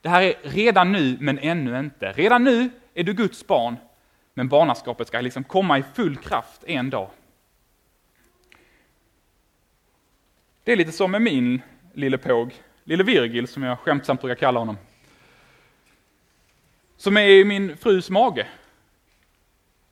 Det 0.00 0.08
här 0.08 0.22
är 0.22 0.34
redan 0.42 0.92
nu, 0.92 1.16
men 1.20 1.38
ännu 1.38 1.78
inte. 1.78 2.12
Redan 2.12 2.44
nu 2.44 2.70
är 2.94 3.04
du 3.04 3.12
Guds 3.12 3.46
barn, 3.46 3.76
men 4.34 4.48
barnaskapet 4.48 5.08
ska 5.08 5.20
liksom 5.20 5.44
komma 5.44 5.78
i 5.78 5.82
full 5.94 6.16
kraft 6.16 6.64
en 6.66 6.90
dag. 6.90 7.10
Det 10.64 10.72
är 10.72 10.76
lite 10.76 10.92
som 10.92 11.10
med 11.10 11.22
min 11.22 11.62
lille 11.92 12.18
påg, 12.18 12.54
lille 12.84 13.04
Virgil 13.04 13.48
som 13.48 13.62
jag 13.62 13.78
skämtsamt 13.78 14.20
brukar 14.20 14.40
kalla 14.40 14.60
honom. 14.60 14.78
Som 16.96 17.16
är 17.16 17.28
i 17.28 17.44
min 17.44 17.76
frus 17.76 18.10
mage. 18.10 18.46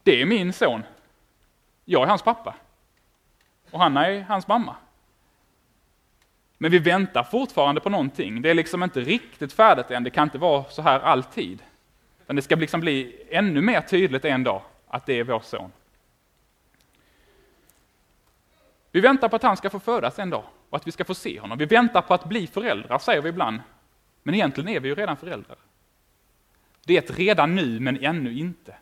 Det 0.02 0.22
är 0.22 0.26
min 0.26 0.52
son. 0.52 0.82
Jag 1.84 2.02
är 2.02 2.06
hans 2.06 2.22
pappa. 2.22 2.54
Och 3.70 3.81
han 3.81 3.96
är 3.96 4.20
hans 4.20 4.48
mamma. 4.48 4.76
Men 6.59 6.70
vi 6.70 6.78
väntar 6.78 7.22
fortfarande 7.22 7.81
på 7.81 7.90
någonting. 7.90 8.42
Det 8.42 8.50
är 8.50 8.54
liksom 8.54 8.83
inte 8.83 9.00
riktigt 9.00 9.52
färdigt 9.52 9.90
än. 9.90 10.04
Det 10.04 10.11
kan 10.11 10.24
inte 10.24 10.38
vara 10.38 10.64
så 10.64 10.83
här 10.83 11.00
alltid. 11.00 11.62
Men 12.26 12.37
det 12.37 12.42
ska 12.42 12.57
liksom 12.57 12.81
bli 12.81 13.22
ännu 13.31 13.61
mer 13.61 13.81
tydligt 13.81 14.24
en 14.24 14.44
dag 14.44 14.62
att 14.88 15.07
det 15.07 15.18
är 15.18 15.24
vår 15.24 15.40
son. 15.40 15.72
Vi 18.92 19.00
väntar 19.00 19.28
på 19.28 19.37
att 19.37 19.42
han 19.42 19.57
ska 19.57 19.70
få 19.70 19.81
födas 19.81 20.18
en 20.18 20.31
dag 20.31 20.44
och 20.70 20.76
att 20.76 20.87
vi 20.87 20.92
ska 20.92 21.04
få 21.04 21.14
se 21.14 21.40
honom. 21.40 21.59
Vi 21.59 21.64
väntar 21.64 22.02
på 22.02 22.14
att 22.14 22.24
bli 22.24 22.46
föräldrar, 22.46 22.98
säger 22.98 23.22
vi 23.22 23.28
ibland. 23.28 23.61
Men 24.22 24.35
egentligen 24.35 24.68
är 24.68 24.81
vi 24.81 24.88
ju 24.88 24.94
redan 24.94 25.16
föräldrar. 25.16 25.57
Det 26.85 26.96
är 26.96 27.02
ett 27.02 27.18
redan 27.18 27.54
nu, 27.54 27.81
men 27.81 28.04
ännu 28.04 28.38
inte. 28.38 28.74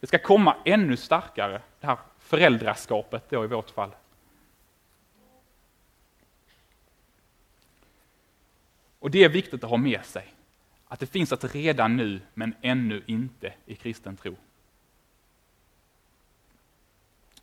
Det 0.00 0.06
ska 0.06 0.18
komma 0.18 0.56
ännu 0.64 0.96
starkare, 0.96 1.60
det 1.80 1.86
här 1.86 1.98
föräldraskapet 2.18 3.30
då 3.30 3.44
i 3.44 3.46
vårt 3.46 3.70
fall. 3.70 3.90
Och 9.10 9.14
det 9.14 9.24
är 9.24 9.28
viktigt 9.28 9.64
att 9.64 9.70
ha 9.70 9.76
med 9.76 10.04
sig, 10.04 10.34
att 10.88 11.00
det 11.00 11.06
finns 11.06 11.32
ett 11.32 11.54
redan 11.54 11.96
nu, 11.96 12.20
men 12.34 12.54
ännu 12.62 13.02
inte 13.06 13.52
i 13.66 13.74
kristen 13.74 14.16
tro. 14.16 14.36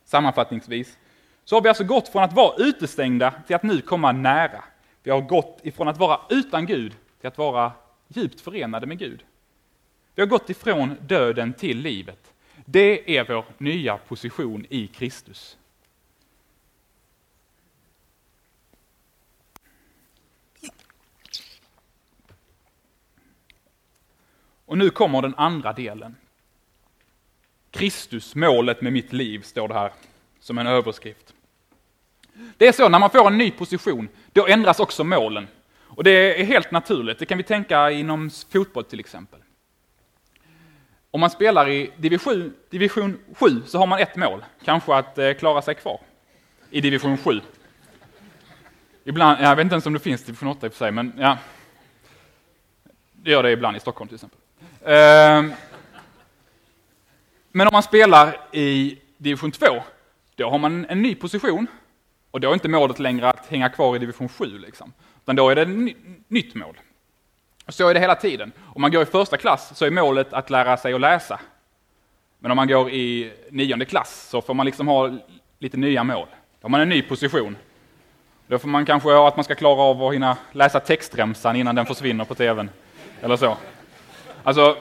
Sammanfattningsvis 0.04 0.98
så 1.44 1.56
har 1.56 1.62
vi 1.62 1.68
alltså 1.68 1.84
gått 1.84 2.08
från 2.08 2.22
att 2.22 2.32
vara 2.32 2.56
utestängda 2.56 3.34
till 3.46 3.56
att 3.56 3.62
nu 3.62 3.80
komma 3.80 4.12
nära. 4.12 4.64
Vi 5.02 5.10
har 5.10 5.20
gått 5.20 5.60
ifrån 5.62 5.88
att 5.88 5.98
vara 5.98 6.20
utan 6.30 6.66
Gud 6.66 6.96
till 7.20 7.28
att 7.28 7.38
vara 7.38 7.72
djupt 8.08 8.40
förenade 8.40 8.86
med 8.86 8.98
Gud. 8.98 9.24
Vi 10.14 10.22
har 10.22 10.26
gått 10.26 10.50
ifrån 10.50 10.96
döden 11.00 11.52
till 11.52 11.78
livet. 11.78 12.32
Det 12.64 13.16
är 13.16 13.24
vår 13.24 13.44
nya 13.58 13.96
position 13.96 14.66
i 14.70 14.86
Kristus. 14.86 15.58
Och 24.68 24.78
nu 24.78 24.90
kommer 24.90 25.22
den 25.22 25.34
andra 25.36 25.72
delen. 25.72 26.16
Kristus, 27.70 28.34
målet 28.34 28.80
med 28.80 28.92
mitt 28.92 29.12
liv, 29.12 29.42
står 29.42 29.68
det 29.68 29.74
här 29.74 29.92
som 30.40 30.58
en 30.58 30.66
överskrift. 30.66 31.34
Det 32.56 32.66
är 32.66 32.72
så, 32.72 32.88
när 32.88 32.98
man 32.98 33.10
får 33.10 33.26
en 33.26 33.38
ny 33.38 33.50
position, 33.50 34.08
då 34.32 34.46
ändras 34.46 34.80
också 34.80 35.04
målen. 35.04 35.48
Och 35.74 36.04
det 36.04 36.40
är 36.40 36.44
helt 36.44 36.70
naturligt, 36.70 37.18
det 37.18 37.26
kan 37.26 37.38
vi 37.38 37.44
tänka 37.44 37.90
inom 37.90 38.30
fotboll 38.52 38.84
till 38.84 39.00
exempel. 39.00 39.40
Om 41.10 41.20
man 41.20 41.30
spelar 41.30 41.68
i 41.68 41.90
division, 41.96 42.54
division 42.70 43.18
7 43.34 43.62
så 43.66 43.78
har 43.78 43.86
man 43.86 43.98
ett 43.98 44.16
mål, 44.16 44.44
kanske 44.64 44.94
att 44.94 45.18
eh, 45.18 45.32
klara 45.32 45.62
sig 45.62 45.74
kvar 45.74 46.00
i 46.70 46.80
division 46.80 47.18
7. 47.18 47.40
Ibland, 49.04 49.40
jag 49.40 49.56
vet 49.56 49.62
inte 49.62 49.74
ens 49.74 49.86
om 49.86 49.92
det 49.92 50.00
finns 50.00 50.24
division 50.24 50.48
8 50.48 50.66
i 50.66 50.68
och 50.68 50.72
för 50.72 50.78
sig, 50.78 50.92
men 50.92 51.12
ja. 51.18 51.38
Det 53.12 53.30
gör 53.30 53.42
det 53.42 53.50
ibland 53.50 53.76
i 53.76 53.80
Stockholm 53.80 54.08
till 54.08 54.14
exempel. 54.14 54.38
Ehm, 54.84 55.52
men 57.52 57.66
om 57.66 57.72
man 57.72 57.82
spelar 57.82 58.36
i 58.52 58.98
division 59.16 59.50
2, 59.50 59.66
då 60.36 60.50
har 60.50 60.58
man 60.58 60.86
en 60.88 61.02
ny 61.02 61.14
position 61.14 61.66
och 62.30 62.40
då 62.40 62.50
är 62.50 62.54
inte 62.54 62.68
målet 62.68 62.98
längre 62.98 63.28
att 63.28 63.46
hänga 63.46 63.68
kvar 63.68 63.96
i 63.96 63.98
division 63.98 64.28
7, 64.28 64.58
liksom. 64.58 64.92
utan 65.22 65.36
då 65.36 65.48
är 65.48 65.54
det 65.54 65.62
ett 65.62 65.94
nytt 66.28 66.54
mål. 66.54 66.80
Så 67.68 67.88
är 67.88 67.94
det 67.94 68.00
hela 68.00 68.14
tiden. 68.14 68.52
Om 68.74 68.80
man 68.80 68.90
går 68.90 69.02
i 69.02 69.06
första 69.06 69.36
klass 69.36 69.76
så 69.76 69.84
är 69.84 69.90
målet 69.90 70.32
att 70.32 70.50
lära 70.50 70.76
sig 70.76 70.94
att 70.94 71.00
läsa. 71.00 71.40
Men 72.38 72.50
om 72.50 72.56
man 72.56 72.68
går 72.68 72.90
i 72.90 73.32
nionde 73.50 73.84
klass 73.84 74.28
så 74.30 74.42
får 74.42 74.54
man 74.54 74.66
liksom 74.66 74.88
ha 74.88 75.10
lite 75.58 75.76
nya 75.76 76.04
mål. 76.04 76.26
Då 76.60 76.64
har 76.64 76.68
man 76.70 76.80
en 76.80 76.88
ny 76.88 77.02
position. 77.02 77.56
Då 78.46 78.58
får 78.58 78.68
man 78.68 78.86
kanske 78.86 79.08
ha 79.08 79.28
att 79.28 79.36
man 79.36 79.44
ska 79.44 79.54
klara 79.54 79.80
av 79.80 80.02
att 80.02 80.14
hinna 80.14 80.36
läsa 80.52 80.80
textremsan 80.80 81.56
innan 81.56 81.74
den 81.74 81.86
försvinner 81.86 82.24
på 82.24 82.34
tvn. 82.34 82.70
Eller 83.22 83.36
så. 83.36 83.56
Alltså, 84.42 84.76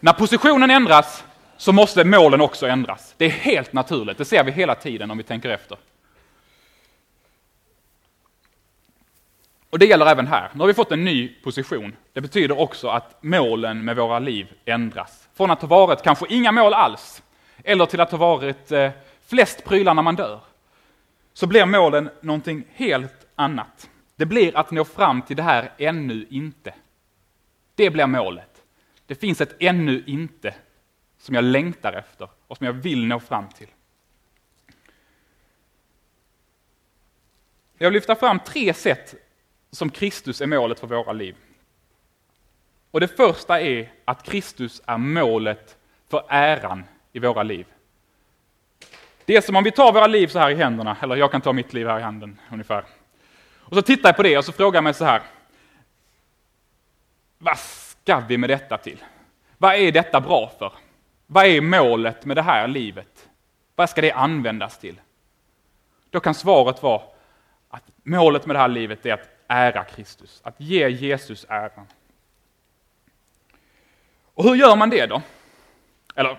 när 0.00 0.12
positionen 0.12 0.70
ändras 0.70 1.24
så 1.56 1.72
måste 1.72 2.04
målen 2.04 2.40
också 2.40 2.66
ändras. 2.66 3.14
Det 3.16 3.24
är 3.24 3.30
helt 3.30 3.72
naturligt, 3.72 4.18
det 4.18 4.24
ser 4.24 4.44
vi 4.44 4.52
hela 4.52 4.74
tiden 4.74 5.10
om 5.10 5.18
vi 5.18 5.24
tänker 5.24 5.48
efter. 5.48 5.78
Och 9.70 9.78
det 9.78 9.86
gäller 9.86 10.06
även 10.06 10.26
här. 10.26 10.50
Nu 10.52 10.60
har 10.60 10.66
vi 10.66 10.74
fått 10.74 10.92
en 10.92 11.04
ny 11.04 11.28
position. 11.28 11.96
Det 12.12 12.20
betyder 12.20 12.58
också 12.58 12.88
att 12.88 13.22
målen 13.22 13.84
med 13.84 13.96
våra 13.96 14.18
liv 14.18 14.52
ändras. 14.64 15.28
Från 15.34 15.50
att 15.50 15.60
ha 15.60 15.68
varit 15.68 16.02
kanske 16.02 16.26
inga 16.28 16.52
mål 16.52 16.74
alls, 16.74 17.22
eller 17.64 17.86
till 17.86 18.00
att 18.00 18.10
ha 18.10 18.18
varit 18.18 18.72
eh, 18.72 18.90
flest 19.26 19.64
prylar 19.64 19.94
när 19.94 20.02
man 20.02 20.16
dör, 20.16 20.40
så 21.32 21.46
blir 21.46 21.66
målen 21.66 22.10
någonting 22.20 22.64
helt 22.74 23.26
annat. 23.36 23.88
Det 24.16 24.26
blir 24.26 24.56
att 24.56 24.70
nå 24.70 24.84
fram 24.84 25.22
till 25.22 25.36
det 25.36 25.42
här 25.42 25.72
ännu 25.78 26.26
inte. 26.30 26.74
Det 27.74 27.90
blir 27.90 28.06
målet. 28.06 28.49
Det 29.10 29.14
finns 29.14 29.40
ett 29.40 29.56
ännu 29.58 30.04
inte 30.06 30.54
som 31.18 31.34
jag 31.34 31.44
längtar 31.44 31.92
efter 31.92 32.28
och 32.46 32.56
som 32.56 32.66
jag 32.66 32.72
vill 32.72 33.06
nå 33.06 33.20
fram 33.20 33.48
till. 33.48 33.68
Jag 37.78 37.86
vill 37.86 37.94
lyfta 37.94 38.14
fram 38.14 38.40
tre 38.40 38.74
sätt 38.74 39.14
som 39.70 39.90
Kristus 39.90 40.40
är 40.40 40.46
målet 40.46 40.80
för 40.80 40.86
våra 40.86 41.12
liv. 41.12 41.36
Och 42.90 43.00
det 43.00 43.08
första 43.08 43.60
är 43.60 43.92
att 44.04 44.22
Kristus 44.22 44.82
är 44.86 44.98
målet 44.98 45.76
för 46.08 46.24
äran 46.28 46.84
i 47.12 47.18
våra 47.18 47.42
liv. 47.42 47.66
Det 49.24 49.36
är 49.36 49.40
som 49.40 49.56
om 49.56 49.64
vi 49.64 49.70
tar 49.70 49.92
våra 49.92 50.06
liv 50.06 50.26
så 50.26 50.38
här 50.38 50.50
i 50.50 50.54
händerna, 50.54 50.96
eller 51.02 51.16
jag 51.16 51.32
kan 51.32 51.40
ta 51.40 51.52
mitt 51.52 51.72
liv 51.72 51.86
här 51.86 51.98
i 51.98 52.02
handen 52.02 52.40
ungefär. 52.52 52.84
Och 53.58 53.76
så 53.76 53.82
tittar 53.82 54.08
jag 54.08 54.16
på 54.16 54.22
det 54.22 54.38
och 54.38 54.44
så 54.44 54.52
frågar 54.52 54.76
jag 54.76 54.84
mig 54.84 54.94
så 54.94 55.04
här. 55.04 55.22
Vad 57.38 57.58
ska 58.02 58.20
vi 58.20 58.38
med 58.38 58.50
detta 58.50 58.78
till? 58.78 59.04
Vad 59.58 59.74
är 59.74 59.92
detta 59.92 60.20
bra 60.20 60.52
för? 60.58 60.72
Vad 61.26 61.46
är 61.46 61.60
målet 61.60 62.24
med 62.24 62.36
det 62.36 62.42
här 62.42 62.68
livet? 62.68 63.28
Vad 63.74 63.90
ska 63.90 64.00
det 64.00 64.12
användas 64.12 64.78
till? 64.78 65.00
Då 66.10 66.20
kan 66.20 66.34
svaret 66.34 66.82
vara 66.82 67.02
att 67.68 67.82
målet 68.02 68.46
med 68.46 68.56
det 68.56 68.60
här 68.60 68.68
livet 68.68 69.06
är 69.06 69.12
att 69.12 69.28
ära 69.46 69.84
Kristus, 69.84 70.40
att 70.44 70.60
ge 70.60 70.88
Jesus 70.88 71.46
äran. 71.48 71.86
Och 74.34 74.44
hur 74.44 74.54
gör 74.54 74.76
man 74.76 74.90
det 74.90 75.06
då? 75.06 75.22
Eller, 76.14 76.38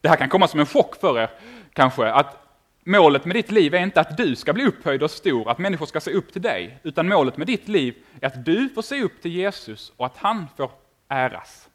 det 0.00 0.08
här 0.08 0.16
kan 0.16 0.28
komma 0.28 0.48
som 0.48 0.60
en 0.60 0.66
chock 0.66 0.96
för 0.96 1.20
er 1.20 1.30
kanske, 1.72 2.06
att 2.12 2.36
målet 2.84 3.24
med 3.24 3.36
ditt 3.36 3.50
liv 3.50 3.74
är 3.74 3.82
inte 3.82 4.00
att 4.00 4.16
du 4.16 4.36
ska 4.36 4.52
bli 4.52 4.64
upphöjd 4.64 5.02
och 5.02 5.10
stor, 5.10 5.50
att 5.50 5.58
människor 5.58 5.86
ska 5.86 6.00
se 6.00 6.12
upp 6.12 6.32
till 6.32 6.42
dig, 6.42 6.78
utan 6.82 7.08
målet 7.08 7.36
med 7.36 7.46
ditt 7.46 7.68
liv 7.68 7.94
är 8.20 8.26
att 8.26 8.44
du 8.44 8.68
får 8.68 8.82
se 8.82 9.02
upp 9.02 9.22
till 9.22 9.32
Jesus 9.32 9.92
och 9.96 10.06
att 10.06 10.16
han 10.16 10.48
får 10.56 10.70
äras. 11.12 11.70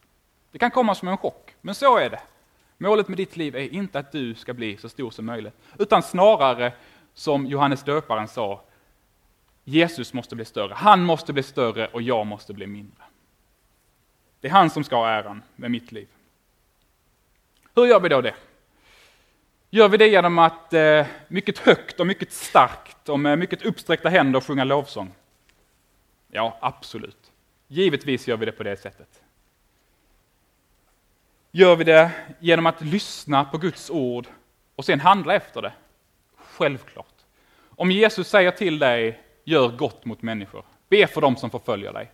Det 0.52 0.58
kan 0.58 0.70
komma 0.70 0.94
som 0.94 1.08
en 1.08 1.16
chock, 1.16 1.54
men 1.60 1.74
så 1.74 1.96
är 1.96 2.10
det. 2.10 2.20
Målet 2.78 3.08
med 3.08 3.16
ditt 3.16 3.36
liv 3.36 3.56
är 3.56 3.74
inte 3.74 3.98
att 3.98 4.12
du 4.12 4.34
ska 4.34 4.54
bli 4.54 4.76
så 4.76 4.88
stor 4.88 5.10
som 5.10 5.26
möjligt, 5.26 5.54
utan 5.78 6.02
snarare 6.02 6.72
som 7.14 7.46
Johannes 7.46 7.82
döparen 7.82 8.28
sa, 8.28 8.62
Jesus 9.64 10.12
måste 10.12 10.36
bli 10.36 10.44
större. 10.44 10.74
Han 10.74 11.04
måste 11.04 11.32
bli 11.32 11.42
större 11.42 11.86
och 11.86 12.02
jag 12.02 12.26
måste 12.26 12.54
bli 12.54 12.66
mindre. 12.66 13.04
Det 14.40 14.48
är 14.48 14.52
han 14.52 14.70
som 14.70 14.84
ska 14.84 14.96
ha 14.96 15.08
äran 15.08 15.42
med 15.56 15.70
mitt 15.70 15.92
liv. 15.92 16.08
Hur 17.74 17.86
gör 17.86 18.00
vi 18.00 18.08
då 18.08 18.20
det? 18.20 18.34
Gör 19.70 19.88
vi 19.88 19.96
det 19.96 20.08
genom 20.08 20.38
att 20.38 20.72
eh, 20.72 21.06
mycket 21.28 21.58
högt 21.58 22.00
och 22.00 22.06
mycket 22.06 22.32
starkt 22.32 23.08
och 23.08 23.20
med 23.20 23.38
mycket 23.38 23.62
uppsträckta 23.62 24.08
händer 24.08 24.40
sjunga 24.40 24.64
lovsång? 24.64 25.14
Ja, 26.28 26.58
absolut. 26.60 27.32
Givetvis 27.66 28.28
gör 28.28 28.36
vi 28.36 28.46
det 28.46 28.52
på 28.52 28.62
det 28.62 28.76
sättet. 28.76 29.22
Gör 31.50 31.76
vi 31.76 31.84
det 31.84 32.10
genom 32.38 32.66
att 32.66 32.80
lyssna 32.80 33.44
på 33.44 33.58
Guds 33.58 33.90
ord 33.90 34.26
och 34.74 34.84
sen 34.84 35.00
handla 35.00 35.34
efter 35.34 35.62
det? 35.62 35.72
Självklart. 36.36 37.14
Om 37.68 37.90
Jesus 37.90 38.28
säger 38.28 38.50
till 38.50 38.78
dig, 38.78 39.20
gör 39.44 39.68
gott 39.68 40.04
mot 40.04 40.22
människor, 40.22 40.64
be 40.88 41.06
för 41.06 41.20
dem 41.20 41.36
som 41.36 41.50
förföljer 41.50 41.92
dig. 41.92 42.10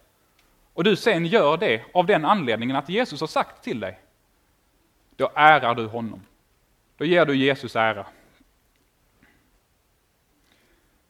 Och 0.74 0.84
du 0.84 0.96
sen 0.96 1.26
gör 1.26 1.56
det 1.56 1.82
av 1.94 2.06
den 2.06 2.24
anledningen 2.24 2.76
att 2.76 2.88
Jesus 2.88 3.20
har 3.20 3.26
sagt 3.26 3.64
till 3.64 3.80
dig. 3.80 4.00
Då 5.16 5.30
ärar 5.34 5.74
du 5.74 5.86
honom. 5.86 6.22
Då 6.96 7.04
ger 7.04 7.26
du 7.26 7.36
Jesus 7.36 7.76
ära. 7.76 8.06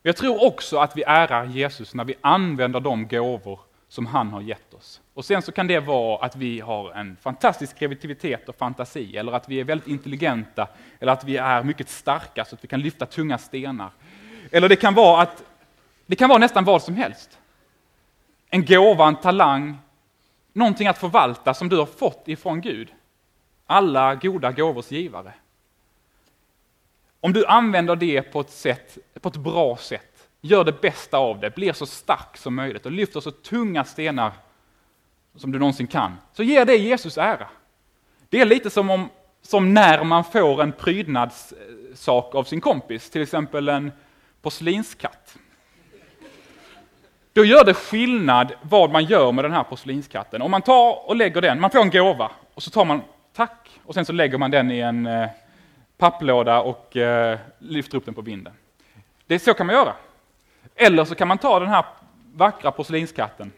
Jag 0.03 0.17
tror 0.17 0.45
också 0.45 0.79
att 0.79 0.97
vi 0.97 1.03
ärar 1.03 1.45
Jesus 1.45 1.95
när 1.95 2.05
vi 2.05 2.15
använder 2.21 2.81
de 2.81 3.09
gåvor 3.09 3.61
som 3.95 4.07
han 4.07 4.29
har 4.29 4.41
gett 4.41 4.75
oss. 4.75 5.01
Och 5.15 5.25
sen 5.25 5.43
så 5.43 5.53
kan 5.53 5.67
det 5.67 5.81
vara 5.81 6.25
att 6.25 6.37
vi 6.37 6.61
har 6.61 6.93
en 6.93 7.17
fantastisk 7.17 7.79
kreativitet 7.79 8.49
och 8.49 8.57
fantasi, 8.57 9.17
eller 9.17 9.33
att 9.33 9.49
vi 9.49 9.61
är 9.61 9.65
väldigt 9.65 9.89
intelligenta, 9.89 10.69
eller 11.01 11.13
att 11.13 11.25
vi 11.25 11.37
är 11.37 11.63
mycket 11.63 11.89
starka 11.89 12.45
så 12.45 12.55
att 12.55 12.65
vi 12.65 12.69
kan 12.69 12.81
lyfta 12.81 13.07
tunga 13.07 13.39
stenar. 13.39 13.91
Eller 14.51 14.69
det 14.69 14.77
kan 14.77 14.95
vara 14.95 15.23
att 15.23 15.43
det 16.07 16.17
kan 16.17 16.29
vara 16.29 16.39
nästan 16.39 16.65
vad 16.65 16.83
som 16.83 16.95
helst. 16.95 17.39
En 18.51 18.65
gåva, 18.65 19.09
en 19.09 19.17
talang, 19.17 19.79
någonting 20.53 20.89
att 20.89 20.99
förvalta 20.99 21.55
som 21.55 21.69
du 21.69 21.77
har 21.77 21.87
fått 21.87 22.29
ifrån 22.29 22.61
Gud. 22.61 22.93
Alla 23.67 24.15
goda 24.15 24.53
gåvors 24.53 24.91
givare. 24.91 25.33
Om 27.21 27.33
du 27.33 27.47
använder 27.47 27.97
det 27.97 28.23
på 28.23 28.41
ett, 28.41 28.51
sätt, 28.51 28.99
på 29.21 29.29
ett 29.29 29.37
bra 29.37 29.77
sätt, 29.77 30.14
gör 30.47 30.65
det 30.65 30.81
bästa 30.81 31.19
av 31.19 31.41
det, 31.41 31.55
blir 31.55 31.73
så 31.73 31.87
stark 31.87 32.37
som 32.37 32.55
möjligt 32.55 32.87
och 32.87 32.93
lyfter 32.93 33.21
så 33.21 33.31
tunga 33.31 33.85
stenar 33.85 34.33
som 35.37 35.53
du 35.53 35.59
någonsin 35.59 35.87
kan, 35.87 36.17
så 36.33 36.43
ger 36.43 36.65
det 36.65 36.77
Jesus 36.77 37.19
ära. 37.19 37.49
Det 38.29 38.41
är 38.41 38.45
lite 38.45 38.71
som, 38.71 38.91
om, 38.91 39.09
som 39.43 39.75
när 39.75 40.05
man 40.05 40.25
får 40.25 40.63
en 40.63 40.73
prydnadssak 40.73 42.35
av 42.35 42.45
sin 42.45 42.61
kompis, 42.61 43.11
till 43.11 43.23
exempel 43.23 43.69
en 43.69 43.93
porslinskatt. 44.43 45.37
Då 47.33 47.45
gör 47.45 47.65
det 47.65 47.75
skillnad 47.75 48.53
vad 48.63 48.91
man 48.91 49.05
gör 49.05 49.33
med 49.33 49.45
den 49.45 49.53
här 49.53 49.65
porslinskatten. 49.65 50.43
Om 50.43 50.51
man 50.51 50.63
tar 50.63 51.09
och 51.09 51.17
lägger 51.17 51.41
den, 51.41 51.61
man 51.61 51.71
får 51.71 51.81
en 51.81 51.91
gåva, 51.91 52.31
och 52.55 52.63
så 52.63 52.71
tar 52.71 52.85
man 52.85 53.03
tack, 53.33 53.71
och 53.85 53.95
sen 53.95 54.05
så 54.05 54.13
lägger 54.13 54.39
man 54.39 54.51
den 54.51 54.71
i 54.71 54.79
en 54.79 55.07
eh, 55.07 55.29
papplåda 55.99 56.61
och 56.61 56.97
eh, 56.97 57.39
lyfter 57.59 57.99
upp 57.99 58.05
den 58.05 58.15
på 58.15 58.23
vinden. 58.23 58.53
Det, 59.27 59.39
så 59.39 59.55
kan 59.55 59.67
man 59.67 59.77
göra. 59.77 59.95
Eller 60.75 61.05
så 61.05 61.15
kan 61.15 61.29
man 61.29 61.39
ta 61.39 61.61
den 61.61 61.69
här 61.69 61.85
vackra 62.35 62.71
porslinskatten 62.71 63.53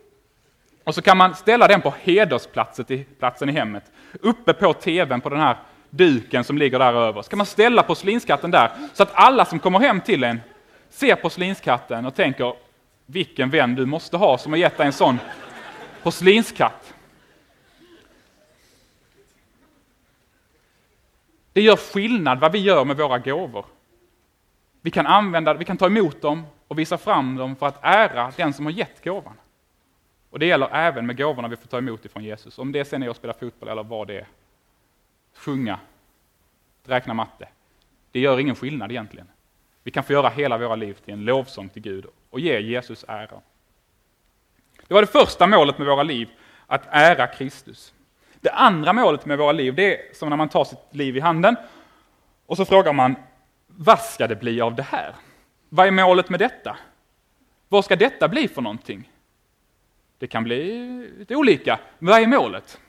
och 0.86 0.94
så 0.94 1.02
kan 1.02 1.16
man 1.16 1.34
ställa 1.34 1.68
den 1.68 1.80
på 1.80 1.94
hedersplatsen 2.00 2.84
i, 2.88 3.04
platsen 3.18 3.48
i 3.48 3.52
hemmet, 3.52 3.92
uppe 4.20 4.52
på 4.52 4.72
tvn 4.72 5.20
på 5.20 5.28
den 5.28 5.40
här 5.40 5.56
duken 5.90 6.44
som 6.44 6.58
ligger 6.58 6.78
där 6.78 6.92
över. 6.92 7.22
Så 7.22 7.30
kan 7.30 7.36
man 7.36 7.46
ställa 7.46 7.82
porslinskatten 7.82 8.50
där, 8.50 8.70
så 8.92 9.02
att 9.02 9.10
alla 9.14 9.44
som 9.44 9.58
kommer 9.58 9.78
hem 9.78 10.00
till 10.00 10.24
en 10.24 10.40
ser 10.90 11.14
porslinskatten 11.14 12.06
och 12.06 12.14
tänker, 12.14 12.54
vilken 13.06 13.50
vän 13.50 13.74
du 13.74 13.86
måste 13.86 14.16
ha 14.16 14.38
som 14.38 14.52
har 14.52 14.58
gett 14.58 14.76
dig 14.76 14.86
en 14.86 14.92
sån 14.92 15.18
porslinskatt. 16.02 16.94
Det 21.52 21.62
gör 21.62 21.76
skillnad 21.76 22.40
vad 22.40 22.52
vi 22.52 22.58
gör 22.58 22.84
med 22.84 22.96
våra 22.96 23.18
gåvor. 23.18 23.64
Vi 24.86 24.90
kan 24.90 25.06
använda, 25.06 25.54
vi 25.54 25.64
kan 25.64 25.76
ta 25.76 25.86
emot 25.86 26.22
dem 26.22 26.46
och 26.68 26.78
visa 26.78 26.98
fram 26.98 27.36
dem 27.36 27.56
för 27.56 27.66
att 27.66 27.78
ära 27.82 28.32
den 28.36 28.52
som 28.52 28.64
har 28.64 28.72
gett 28.72 29.04
gåvan. 29.04 29.34
Och 30.30 30.38
det 30.38 30.46
gäller 30.46 30.68
även 30.72 31.06
med 31.06 31.16
gåvorna 31.16 31.48
vi 31.48 31.56
får 31.56 31.68
ta 31.68 31.78
emot 31.78 32.04
ifrån 32.04 32.24
Jesus. 32.24 32.58
Om 32.58 32.72
det 32.72 32.84
sen 32.84 33.02
är 33.02 33.08
att 33.08 33.16
spela 33.16 33.32
fotboll 33.32 33.68
eller 33.68 33.84
vad 33.84 34.06
det 34.06 34.16
är. 34.16 34.26
Sjunga, 35.34 35.78
räkna 36.84 37.14
matte. 37.14 37.48
Det 38.12 38.20
gör 38.20 38.40
ingen 38.40 38.54
skillnad 38.54 38.90
egentligen. 38.90 39.26
Vi 39.82 39.90
kan 39.90 40.04
få 40.04 40.12
göra 40.12 40.28
hela 40.28 40.58
våra 40.58 40.76
liv 40.76 40.94
till 41.04 41.14
en 41.14 41.24
lovsång 41.24 41.68
till 41.68 41.82
Gud 41.82 42.06
och 42.30 42.40
ge 42.40 42.60
Jesus 42.60 43.04
ära. 43.08 43.40
Det 44.86 44.94
var 44.94 45.00
det 45.00 45.06
första 45.06 45.46
målet 45.46 45.78
med 45.78 45.86
våra 45.86 46.02
liv, 46.02 46.28
att 46.66 46.86
ära 46.90 47.26
Kristus. 47.26 47.94
Det 48.40 48.50
andra 48.50 48.92
målet 48.92 49.26
med 49.26 49.38
våra 49.38 49.52
liv, 49.52 49.74
det 49.74 50.10
är 50.10 50.14
som 50.14 50.30
när 50.30 50.36
man 50.36 50.48
tar 50.48 50.64
sitt 50.64 50.78
liv 50.90 51.16
i 51.16 51.20
handen 51.20 51.56
och 52.46 52.56
så 52.56 52.64
frågar 52.64 52.92
man, 52.92 53.16
vad 53.76 54.00
ska 54.00 54.26
det 54.26 54.36
bli 54.36 54.60
av 54.60 54.74
det 54.74 54.82
här? 54.82 55.14
Vad 55.68 55.86
är 55.86 55.90
målet 55.90 56.28
med 56.28 56.40
detta? 56.40 56.76
Vad 57.68 57.84
ska 57.84 57.96
detta 57.96 58.28
bli 58.28 58.48
för 58.48 58.62
någonting? 58.62 59.10
Det 60.18 60.26
kan 60.26 60.44
bli 60.44 60.88
lite 61.18 61.36
olika. 61.36 61.80
Men 61.98 62.10
vad 62.10 62.22
är 62.22 62.26
målet? 62.26 62.80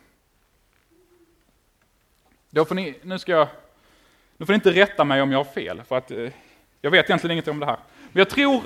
Då 2.50 2.66
får 2.66 2.76
ni, 2.76 3.00
nu 3.04 3.20
ska 3.20 3.32
jag, 3.32 3.48
nu 4.38 4.46
får 4.46 4.54
ni 4.54 4.56
inte 4.56 4.72
rätta 4.72 5.04
mig 5.04 5.22
om 5.22 5.32
jag 5.32 5.40
har 5.40 5.54
fel, 5.54 5.84
för 5.84 5.98
att 5.98 6.12
eh, 6.12 6.32
jag 6.82 6.92
vet 6.92 7.06
egentligen 7.06 7.32
inget 7.32 7.48
om 7.48 7.60
det 7.60 7.66
här. 7.66 7.78
Men 8.12 8.20
jag 8.20 8.30
tror, 8.30 8.64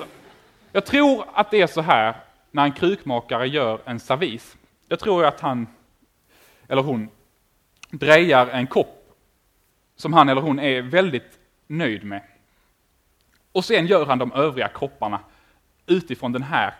jag 0.72 0.86
tror 0.86 1.24
att 1.32 1.50
det 1.50 1.60
är 1.60 1.66
så 1.66 1.80
här 1.80 2.14
när 2.50 2.64
en 2.64 2.72
krukmakare 2.72 3.48
gör 3.48 3.80
en 3.84 4.00
servis. 4.00 4.56
Jag 4.88 4.98
tror 4.98 5.24
att 5.24 5.40
han, 5.40 5.66
eller 6.68 6.82
hon, 6.82 7.08
drejar 7.90 8.46
en 8.46 8.66
kopp 8.66 9.14
som 9.96 10.12
han 10.12 10.28
eller 10.28 10.40
hon 10.40 10.58
är 10.58 10.82
väldigt 10.82 11.38
nöjd 11.72 12.04
med. 12.04 12.22
Och 13.52 13.64
sen 13.64 13.86
gör 13.86 14.06
han 14.06 14.18
de 14.18 14.32
övriga 14.32 14.68
kropparna 14.68 15.20
utifrån 15.86 16.32
den 16.32 16.42
här 16.42 16.74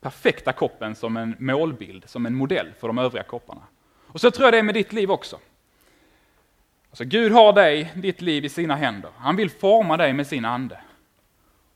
perfekta 0.00 0.52
koppen 0.52 0.94
som 0.94 1.16
en 1.16 1.36
målbild, 1.38 2.08
som 2.08 2.26
en 2.26 2.34
modell 2.34 2.72
för 2.80 2.86
de 2.86 2.98
övriga 2.98 3.22
kropparna. 3.22 3.62
Och 4.06 4.20
så 4.20 4.30
tror 4.30 4.46
jag 4.46 4.54
det 4.54 4.58
är 4.58 4.62
med 4.62 4.74
ditt 4.74 4.92
liv 4.92 5.10
också. 5.10 5.38
Alltså 6.90 7.04
Gud 7.04 7.32
har 7.32 7.52
dig, 7.52 7.92
ditt 7.94 8.20
liv 8.20 8.44
i 8.44 8.48
sina 8.48 8.76
händer. 8.76 9.10
Han 9.16 9.36
vill 9.36 9.50
forma 9.50 9.96
dig 9.96 10.12
med 10.12 10.26
sin 10.26 10.44
ande. 10.44 10.80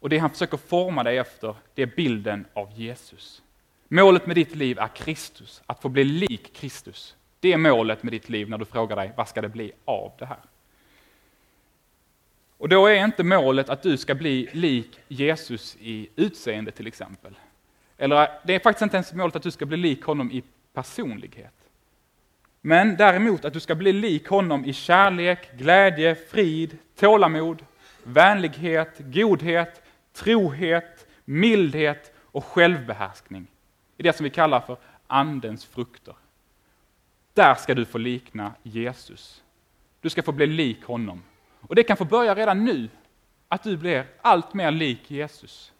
Och 0.01 0.09
det 0.09 0.19
han 0.19 0.31
försöker 0.31 0.57
forma 0.57 1.03
dig 1.03 1.19
efter, 1.19 1.55
det 1.75 1.83
är 1.83 1.91
bilden 1.97 2.47
av 2.55 2.73
Jesus. 2.73 3.43
Målet 3.89 4.27
med 4.27 4.37
ditt 4.37 4.55
liv 4.55 4.79
är 4.79 4.89
Kristus, 4.89 5.63
att 5.67 5.83
få 5.83 5.89
bli 5.89 6.05
lik 6.05 6.55
Kristus. 6.55 7.17
Det 7.41 7.53
är 7.53 7.57
målet 7.57 8.03
med 8.03 8.13
ditt 8.13 8.29
liv 8.29 8.51
när 8.51 8.59
du 8.59 8.65
frågar 8.65 8.97
dig, 8.97 9.13
vad 9.17 9.29
ska 9.29 9.41
det 9.41 9.49
bli 9.49 9.73
av 9.85 10.13
det 10.19 10.27
här? 10.27 10.39
Och 12.61 12.69
då 12.69 12.87
är 12.87 13.05
inte 13.05 13.25
målet 13.25 13.69
att 13.69 13.83
du 13.83 13.97
ska 13.97 14.15
bli 14.15 14.49
lik 14.53 15.01
Jesus 15.09 15.77
i 15.81 16.09
utseende 16.17 16.71
till 16.71 16.87
exempel. 16.87 17.39
Eller 17.99 18.23
äh, 18.23 18.29
det 18.45 18.55
är 18.55 18.59
faktiskt 18.59 18.83
inte 18.83 18.97
ens 18.97 19.13
målet 19.13 19.37
att 19.37 19.43
du 19.43 19.51
ska 19.51 19.67
bli 19.67 19.77
lik 19.77 20.03
honom 20.03 20.33
i 20.33 20.43
personlighet. 20.73 21.55
Men 22.61 22.97
däremot 22.97 23.45
att 23.45 23.53
du 23.53 23.61
ska 23.61 23.75
bli 23.75 23.93
lik 23.93 24.29
honom 24.29 24.65
i 24.65 24.73
kärlek, 24.73 25.59
glädje, 25.59 26.15
frid, 26.15 26.79
tålamod, 26.97 27.65
vänlighet, 28.03 28.99
godhet, 28.99 29.83
trohet, 30.13 31.07
mildhet 31.25 32.13
och 32.19 32.45
självbehärskning. 32.45 33.47
I 33.97 34.03
det 34.03 34.17
som 34.17 34.25
vi 34.25 34.31
kallar 34.31 34.61
för 34.61 34.77
andens 35.07 35.65
frukter. 35.65 36.15
Där 37.35 37.55
ska 37.55 37.75
du 37.75 37.85
få 37.85 37.99
likna 37.99 38.53
Jesus. 38.63 39.43
Du 40.01 40.11
ska 40.11 40.23
få 40.23 40.33
bli 40.33 40.47
lik 40.47 40.85
honom. 40.85 41.23
Och 41.61 41.75
det 41.75 41.83
kan 41.83 41.97
få 41.97 42.05
börja 42.05 42.35
redan 42.35 42.65
nu, 42.65 42.89
att 43.49 43.63
du 43.63 43.77
blir 43.77 44.07
allt 44.23 44.55
mer 44.55 44.71
lik 44.71 45.11
Jesus 45.11 45.73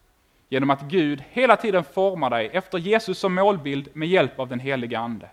genom 0.49 0.69
att 0.69 0.81
Gud 0.81 1.23
hela 1.29 1.55
tiden 1.55 1.83
formar 1.83 2.29
dig 2.29 2.49
efter 2.53 2.77
Jesus 2.77 3.19
som 3.19 3.33
målbild 3.33 3.89
med 3.93 4.07
hjälp 4.07 4.39
av 4.39 4.47
den 4.47 4.59
heliga 4.59 4.99
Ande. 4.99 5.29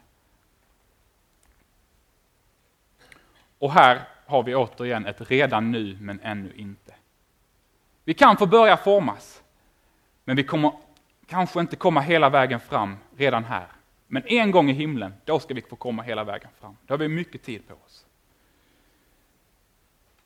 Och 3.58 3.72
här 3.72 4.00
har 4.26 4.42
vi 4.42 4.54
återigen 4.54 5.06
ett 5.06 5.30
redan 5.30 5.72
nu 5.72 5.98
men 6.00 6.20
ännu 6.20 6.52
inte. 6.56 6.94
Vi 8.04 8.14
kan 8.14 8.36
få 8.36 8.46
börja 8.46 8.76
formas, 8.76 9.42
men 10.24 10.36
vi 10.36 10.44
kommer 10.44 10.72
kanske 11.26 11.60
inte 11.60 11.76
komma 11.76 12.00
hela 12.00 12.30
vägen 12.30 12.60
fram 12.60 12.96
redan 13.16 13.44
här. 13.44 13.66
Men 14.06 14.22
en 14.26 14.50
gång 14.50 14.70
i 14.70 14.72
himlen, 14.72 15.14
då 15.24 15.40
ska 15.40 15.54
vi 15.54 15.62
få 15.62 15.76
komma 15.76 16.02
hela 16.02 16.24
vägen 16.24 16.50
fram. 16.60 16.76
Då 16.86 16.94
har 16.94 16.98
vi 16.98 17.08
mycket 17.08 17.42
tid 17.42 17.68
på 17.68 17.74
oss. 17.74 18.06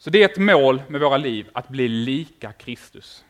Så 0.03 0.11
det 0.11 0.23
är 0.23 0.29
ett 0.29 0.39
mål 0.39 0.83
med 0.89 1.01
våra 1.01 1.17
liv, 1.17 1.49
att 1.53 1.69
bli 1.69 1.89
lika 1.89 2.53
Kristus. 2.53 3.25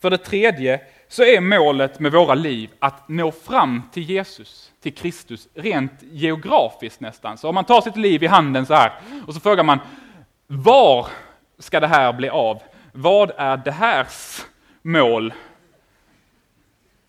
För 0.00 0.10
det 0.10 0.18
tredje 0.18 0.80
så 1.08 1.22
är 1.22 1.40
målet 1.40 2.00
med 2.00 2.12
våra 2.12 2.34
liv 2.34 2.70
att 2.78 3.08
nå 3.08 3.32
fram 3.32 3.82
till 3.92 4.02
Jesus, 4.02 4.72
till 4.80 4.94
Kristus, 4.94 5.48
rent 5.54 5.92
geografiskt 6.00 7.00
nästan. 7.00 7.38
Så 7.38 7.48
om 7.48 7.54
man 7.54 7.64
tar 7.64 7.80
sitt 7.80 7.96
liv 7.96 8.22
i 8.22 8.26
handen 8.26 8.66
så 8.66 8.74
här 8.74 8.92
och 9.26 9.34
så 9.34 9.40
frågar 9.40 9.64
man, 9.64 9.78
var 10.46 11.06
ska 11.58 11.80
det 11.80 11.86
här 11.86 12.12
bli 12.12 12.28
av? 12.28 12.62
Vad 12.92 13.30
är 13.36 13.56
det 13.56 13.72
härs 13.72 14.44
mål. 14.82 15.34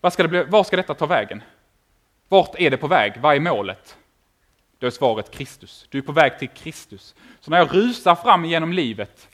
Var 0.00 0.10
ska, 0.10 0.22
det 0.22 0.28
bli, 0.28 0.44
var 0.44 0.64
ska 0.64 0.76
detta 0.76 0.94
ta 0.94 1.06
vägen? 1.06 1.42
Vart 2.28 2.54
är 2.58 2.70
det 2.70 2.76
på 2.76 2.86
väg? 2.86 3.12
Vad 3.20 3.36
är 3.36 3.40
målet? 3.40 3.96
Då 4.80 4.86
är 4.86 4.90
svaret 4.90 5.30
Kristus. 5.30 5.86
Du 5.88 5.98
är 5.98 6.02
på 6.02 6.12
väg 6.12 6.38
till 6.38 6.48
Kristus. 6.48 7.14
Så 7.40 7.50
när 7.50 7.58
jag 7.58 7.74
rusar 7.74 8.14
fram 8.14 8.44
genom 8.44 8.72
livet, 8.72 9.28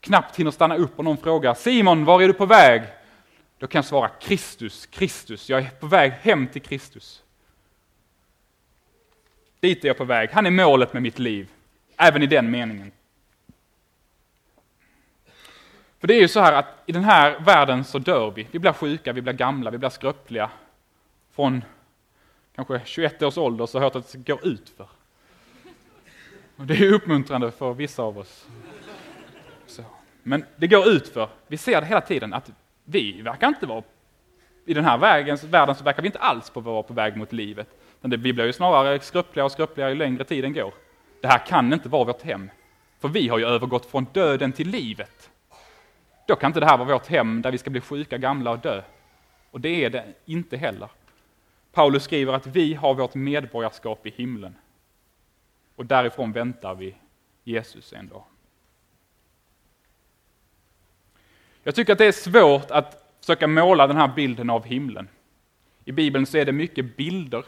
knappt 0.00 0.36
hinner 0.36 0.50
stanna 0.50 0.76
upp 0.76 0.98
och 0.98 1.04
någon 1.04 1.16
frågar 1.16 1.54
Simon, 1.54 2.04
var 2.04 2.22
är 2.22 2.26
du 2.26 2.32
på 2.34 2.46
väg? 2.46 2.82
Då 3.58 3.66
kan 3.66 3.78
jag 3.78 3.84
svara 3.84 4.08
Kristus, 4.08 4.86
Kristus. 4.86 5.48
Jag 5.48 5.60
är 5.62 5.70
på 5.70 5.86
väg 5.86 6.12
hem 6.12 6.46
till 6.46 6.62
Kristus. 6.62 7.22
Dit 9.60 9.84
är 9.84 9.88
jag 9.88 9.96
på 9.96 10.04
väg. 10.04 10.30
Han 10.32 10.46
är 10.46 10.50
målet 10.50 10.92
med 10.92 11.02
mitt 11.02 11.18
liv. 11.18 11.48
Även 11.96 12.22
i 12.22 12.26
den 12.26 12.50
meningen. 12.50 12.92
För 16.00 16.06
det 16.06 16.14
är 16.14 16.20
ju 16.20 16.28
så 16.28 16.40
här 16.40 16.52
att 16.52 16.82
i 16.86 16.92
den 16.92 17.04
här 17.04 17.40
världen 17.40 17.84
så 17.84 17.98
dör 17.98 18.30
vi. 18.30 18.46
Vi 18.50 18.58
blir 18.58 18.72
sjuka, 18.72 19.12
vi 19.12 19.22
blir 19.22 19.32
gamla, 19.32 19.70
vi 19.70 19.78
blir 19.78 19.88
skröpliga. 19.88 20.50
Från 21.34 21.64
kanske 22.56 22.80
21 22.84 23.22
års 23.22 23.38
ålder 23.38 23.66
så 23.66 23.78
har 23.78 23.84
jag 23.84 23.94
hört 23.94 23.96
att 23.96 24.12
det 24.12 24.32
går 24.32 24.46
ut 24.46 24.68
för. 24.76 24.88
Och 26.56 26.66
det 26.66 26.74
är 26.74 26.92
uppmuntrande 26.92 27.50
för 27.50 27.74
vissa 27.74 28.02
av 28.02 28.18
oss. 28.18 28.46
Så. 29.66 29.82
Men 30.22 30.44
det 30.56 30.66
går 30.66 30.88
ut 30.88 31.08
för. 31.08 31.28
Vi 31.46 31.56
ser 31.56 31.80
det 31.80 31.86
hela 31.86 32.00
tiden 32.00 32.32
att 32.32 32.50
vi 32.84 33.22
verkar 33.22 33.48
inte 33.48 33.66
vara 33.66 33.82
i 34.66 34.74
den 34.74 34.84
här 34.84 34.98
vägen, 34.98 35.38
världen 35.42 35.74
så 35.74 35.84
verkar 35.84 36.02
vi 36.02 36.08
inte 36.08 36.18
alls 36.18 36.50
på 36.50 36.60
vara 36.60 36.82
på 36.82 36.94
väg 36.94 37.16
mot 37.16 37.32
livet. 37.32 37.68
Men 38.00 38.10
det, 38.10 38.16
vi 38.16 38.32
blir 38.32 38.46
ju 38.46 38.52
snarare 38.52 39.00
skröpligare 39.00 39.44
och 39.44 39.52
skröpligare 39.52 39.90
ju 39.90 39.96
längre 39.96 40.24
tiden 40.24 40.52
går. 40.52 40.74
Det 41.20 41.28
här 41.28 41.46
kan 41.46 41.72
inte 41.72 41.88
vara 41.88 42.04
vårt 42.04 42.22
hem. 42.22 42.50
För 43.00 43.08
vi 43.08 43.28
har 43.28 43.38
ju 43.38 43.46
övergått 43.46 43.86
från 43.86 44.06
döden 44.12 44.52
till 44.52 44.68
livet. 44.68 45.30
Då 46.26 46.36
kan 46.36 46.50
inte 46.50 46.60
det 46.60 46.66
här 46.66 46.78
vara 46.78 46.88
vårt 46.88 47.06
hem 47.06 47.42
där 47.42 47.50
vi 47.50 47.58
ska 47.58 47.70
bli 47.70 47.80
sjuka, 47.80 48.18
gamla 48.18 48.50
och 48.50 48.58
dö. 48.58 48.82
Och 49.50 49.60
det 49.60 49.84
är 49.84 49.90
det 49.90 50.04
inte 50.24 50.56
heller. 50.56 50.88
Paulus 51.76 52.04
skriver 52.04 52.32
att 52.32 52.46
vi 52.46 52.74
har 52.74 52.94
vårt 52.94 53.14
medborgarskap 53.14 54.06
i 54.06 54.10
himlen. 54.10 54.56
Och 55.74 55.86
därifrån 55.86 56.32
väntar 56.32 56.74
vi 56.74 56.94
Jesus 57.44 57.92
en 57.92 58.08
dag. 58.08 58.24
Jag 61.62 61.74
tycker 61.74 61.92
att 61.92 61.98
det 61.98 62.06
är 62.06 62.12
svårt 62.12 62.70
att 62.70 63.16
försöka 63.20 63.46
måla 63.46 63.86
den 63.86 63.96
här 63.96 64.08
bilden 64.08 64.50
av 64.50 64.64
himlen. 64.64 65.08
I 65.84 65.92
Bibeln 65.92 66.26
så 66.26 66.38
är 66.38 66.44
det 66.44 66.52
mycket 66.52 66.96
bilder. 66.96 67.44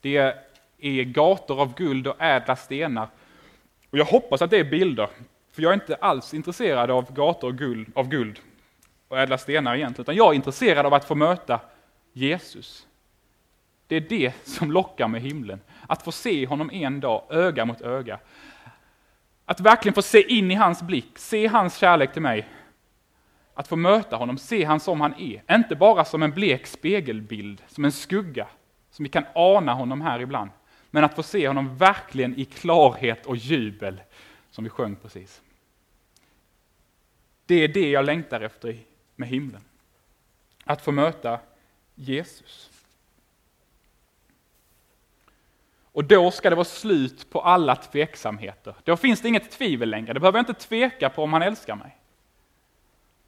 Det 0.00 0.34
är 0.78 1.02
gator 1.02 1.60
av 1.60 1.74
guld 1.74 2.06
och 2.06 2.16
ädla 2.22 2.56
stenar. 2.56 3.08
Och 3.90 3.98
jag 3.98 4.04
hoppas 4.04 4.42
att 4.42 4.50
det 4.50 4.58
är 4.58 4.70
bilder, 4.70 5.08
för 5.52 5.62
jag 5.62 5.70
är 5.70 5.74
inte 5.74 5.94
alls 5.94 6.34
intresserad 6.34 6.90
av 6.90 7.14
gator 7.14 7.48
och 7.48 7.58
guld, 7.58 7.92
av 7.94 8.08
guld 8.08 8.40
och 9.08 9.18
ädla 9.18 9.38
stenar 9.38 9.74
egentligen, 9.76 10.02
utan 10.02 10.16
jag 10.16 10.30
är 10.30 10.34
intresserad 10.34 10.86
av 10.86 10.94
att 10.94 11.04
få 11.04 11.14
möta 11.14 11.60
Jesus. 12.12 12.86
Det 13.92 13.96
är 13.96 14.00
det 14.00 14.32
som 14.44 14.72
lockar 14.72 15.08
med 15.08 15.20
himlen, 15.20 15.60
att 15.86 16.02
få 16.02 16.12
se 16.12 16.46
honom 16.46 16.70
en 16.70 17.00
dag, 17.00 17.24
öga 17.30 17.64
mot 17.64 17.80
öga. 17.80 18.18
Att 19.44 19.60
verkligen 19.60 19.94
få 19.94 20.02
se 20.02 20.32
in 20.32 20.50
i 20.50 20.54
hans 20.54 20.82
blick, 20.82 21.18
se 21.18 21.46
hans 21.46 21.76
kärlek 21.76 22.12
till 22.12 22.22
mig. 22.22 22.48
Att 23.54 23.68
få 23.68 23.76
möta 23.76 24.16
honom, 24.16 24.38
se 24.38 24.64
han 24.64 24.80
som 24.80 25.00
han 25.00 25.14
är, 25.14 25.54
inte 25.56 25.76
bara 25.76 26.04
som 26.04 26.22
en 26.22 26.30
blek 26.30 26.66
spegelbild, 26.66 27.62
som 27.68 27.84
en 27.84 27.92
skugga, 27.92 28.46
som 28.90 29.02
vi 29.02 29.08
kan 29.08 29.24
ana 29.34 29.74
honom 29.74 30.00
här 30.00 30.20
ibland. 30.20 30.50
Men 30.90 31.04
att 31.04 31.14
få 31.14 31.22
se 31.22 31.48
honom 31.48 31.76
verkligen 31.76 32.38
i 32.38 32.44
klarhet 32.44 33.26
och 33.26 33.36
jubel, 33.36 34.00
som 34.50 34.64
vi 34.64 34.70
sjöng 34.70 34.96
precis. 34.96 35.42
Det 37.46 37.54
är 37.54 37.68
det 37.68 37.90
jag 37.90 38.04
längtar 38.04 38.40
efter 38.40 38.78
med 39.16 39.28
himlen. 39.28 39.64
Att 40.64 40.82
få 40.82 40.92
möta 40.92 41.40
Jesus. 41.94 42.71
Och 45.92 46.04
då 46.04 46.30
ska 46.30 46.50
det 46.50 46.56
vara 46.56 46.64
slut 46.64 47.30
på 47.30 47.40
alla 47.40 47.76
tveksamheter. 47.76 48.74
Då 48.84 48.96
finns 48.96 49.20
det 49.20 49.28
inget 49.28 49.50
tvivel 49.50 49.90
längre. 49.90 50.12
Det 50.12 50.20
behöver 50.20 50.38
jag 50.38 50.42
inte 50.50 50.66
tveka 50.68 51.10
på 51.10 51.22
om 51.22 51.32
han 51.32 51.42
älskar 51.42 51.76
mig. 51.76 51.96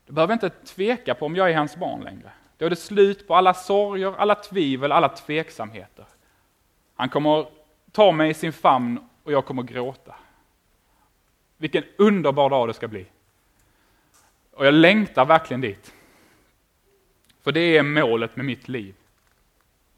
Det 0.06 0.12
behöver 0.12 0.32
jag 0.32 0.36
inte 0.36 0.66
tveka 0.74 1.14
på 1.14 1.26
om 1.26 1.36
jag 1.36 1.50
är 1.50 1.56
hans 1.56 1.76
barn 1.76 2.00
längre. 2.00 2.32
Då 2.56 2.66
är 2.66 2.70
det 2.70 2.76
slut 2.76 3.28
på 3.28 3.34
alla 3.34 3.54
sorger, 3.54 4.14
alla 4.18 4.34
tvivel, 4.34 4.92
alla 4.92 5.08
tveksamheter. 5.08 6.04
Han 6.94 7.08
kommer 7.08 7.46
ta 7.92 8.12
mig 8.12 8.30
i 8.30 8.34
sin 8.34 8.52
famn 8.52 9.08
och 9.22 9.32
jag 9.32 9.46
kommer 9.46 9.62
gråta. 9.62 10.14
Vilken 11.56 11.84
underbar 11.98 12.50
dag 12.50 12.68
det 12.68 12.74
ska 12.74 12.88
bli. 12.88 13.06
Och 14.52 14.66
jag 14.66 14.74
längtar 14.74 15.24
verkligen 15.24 15.60
dit. 15.60 15.94
För 17.42 17.52
det 17.52 17.60
är 17.60 17.82
målet 17.82 18.36
med 18.36 18.44
mitt 18.46 18.68
liv. 18.68 18.94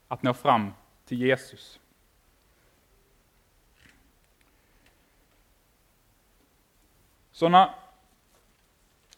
Att 0.09 0.23
nå 0.23 0.35
fram 0.35 0.73
till 1.07 1.21
Jesus. 1.21 1.81
Så 7.37 7.49
när 7.49 7.70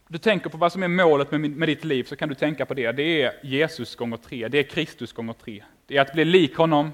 du 0.08 0.18
tänker 0.18 0.50
på 0.50 0.56
vad 0.56 0.72
som 0.72 0.82
är 0.82 0.88
målet 0.88 1.30
med, 1.30 1.40
med 1.40 1.68
ditt 1.68 1.84
liv 1.84 2.04
så 2.04 2.16
kan 2.16 2.28
du 2.28 2.34
tänka 2.34 2.66
på 2.66 2.74
det. 2.74 2.92
Det 2.92 3.22
är 3.22 3.40
Jesus 3.42 3.96
gånger 3.96 4.16
tre, 4.16 4.48
det 4.48 4.58
är 4.58 4.62
Kristus 4.62 5.12
gånger 5.12 5.32
tre. 5.32 5.64
Det 5.86 5.96
är 5.96 6.00
att 6.00 6.12
bli 6.12 6.24
lik 6.24 6.56
honom, 6.56 6.92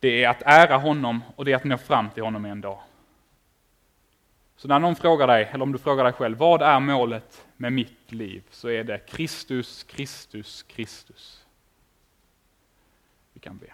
det 0.00 0.24
är 0.24 0.28
att 0.28 0.42
ära 0.42 0.76
honom 0.76 1.22
och 1.36 1.44
det 1.44 1.52
är 1.52 1.56
att 1.56 1.64
nå 1.64 1.78
fram 1.78 2.10
till 2.10 2.22
honom 2.22 2.44
en 2.44 2.60
dag. 2.60 2.80
Så 4.56 4.68
när 4.68 4.78
någon 4.78 4.96
frågar 4.96 5.26
dig, 5.26 5.48
eller 5.52 5.62
om 5.62 5.72
du 5.72 5.78
frågar 5.78 6.04
dig 6.04 6.12
själv, 6.12 6.38
vad 6.38 6.62
är 6.62 6.80
målet 6.80 7.46
med 7.56 7.72
mitt 7.72 8.12
liv? 8.12 8.42
Så 8.50 8.68
är 8.68 8.84
det 8.84 8.98
Kristus, 8.98 9.82
Kristus, 9.82 10.62
Kristus. 10.62 11.44
Vi 13.32 13.40
kan 13.40 13.58
be. 13.58 13.66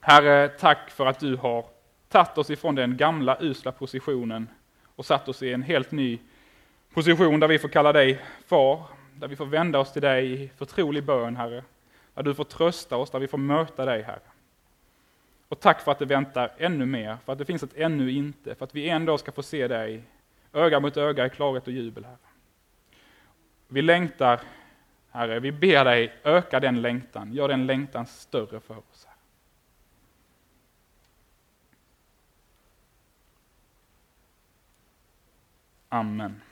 Herre, 0.00 0.48
tack 0.48 0.90
för 0.90 1.06
att 1.06 1.20
du 1.20 1.36
har 1.36 1.73
tagit 2.14 2.38
oss 2.38 2.50
ifrån 2.50 2.74
den 2.74 2.96
gamla 2.96 3.36
usla 3.40 3.72
positionen 3.72 4.48
och 4.96 5.06
satt 5.06 5.28
oss 5.28 5.42
i 5.42 5.52
en 5.52 5.62
helt 5.62 5.90
ny 5.90 6.18
position 6.92 7.40
där 7.40 7.48
vi 7.48 7.58
får 7.58 7.68
kalla 7.68 7.92
dig 7.92 8.20
far, 8.46 8.82
där 9.14 9.28
vi 9.28 9.36
får 9.36 9.46
vända 9.46 9.78
oss 9.78 9.92
till 9.92 10.02
dig 10.02 10.32
i 10.32 10.48
förtrolig 10.48 11.04
bön, 11.04 11.36
Herre. 11.36 11.64
Där 12.14 12.22
du 12.22 12.34
får 12.34 12.44
trösta 12.44 12.96
oss, 12.96 13.10
där 13.10 13.18
vi 13.18 13.28
får 13.28 13.38
möta 13.38 13.84
dig, 13.84 14.02
Herre. 14.02 14.20
Och 15.48 15.60
tack 15.60 15.80
för 15.80 15.92
att 15.92 15.98
det 15.98 16.04
väntar 16.04 16.52
ännu 16.58 16.86
mer, 16.86 17.16
för 17.24 17.32
att 17.32 17.38
det 17.38 17.44
finns 17.44 17.62
ett 17.62 17.76
ännu 17.76 18.10
inte, 18.10 18.54
för 18.54 18.64
att 18.64 18.74
vi 18.74 18.88
en 18.88 19.04
dag 19.04 19.20
ska 19.20 19.32
få 19.32 19.42
se 19.42 19.68
dig 19.68 20.02
öga 20.52 20.80
mot 20.80 20.96
öga 20.96 21.26
i 21.26 21.30
klarhet 21.30 21.66
och 21.66 21.72
jubel, 21.72 22.04
Herre. 22.04 22.16
Vi 23.68 23.82
längtar, 23.82 24.40
Herre, 25.10 25.40
vi 25.40 25.52
ber 25.52 25.84
dig 25.84 26.12
öka 26.24 26.60
den 26.60 26.82
längtan, 26.82 27.32
gör 27.32 27.48
den 27.48 27.66
längtan 27.66 28.06
större 28.06 28.60
för 28.60 28.78
oss. 28.78 29.06
Herre. 29.06 29.14
Amen. 35.94 36.42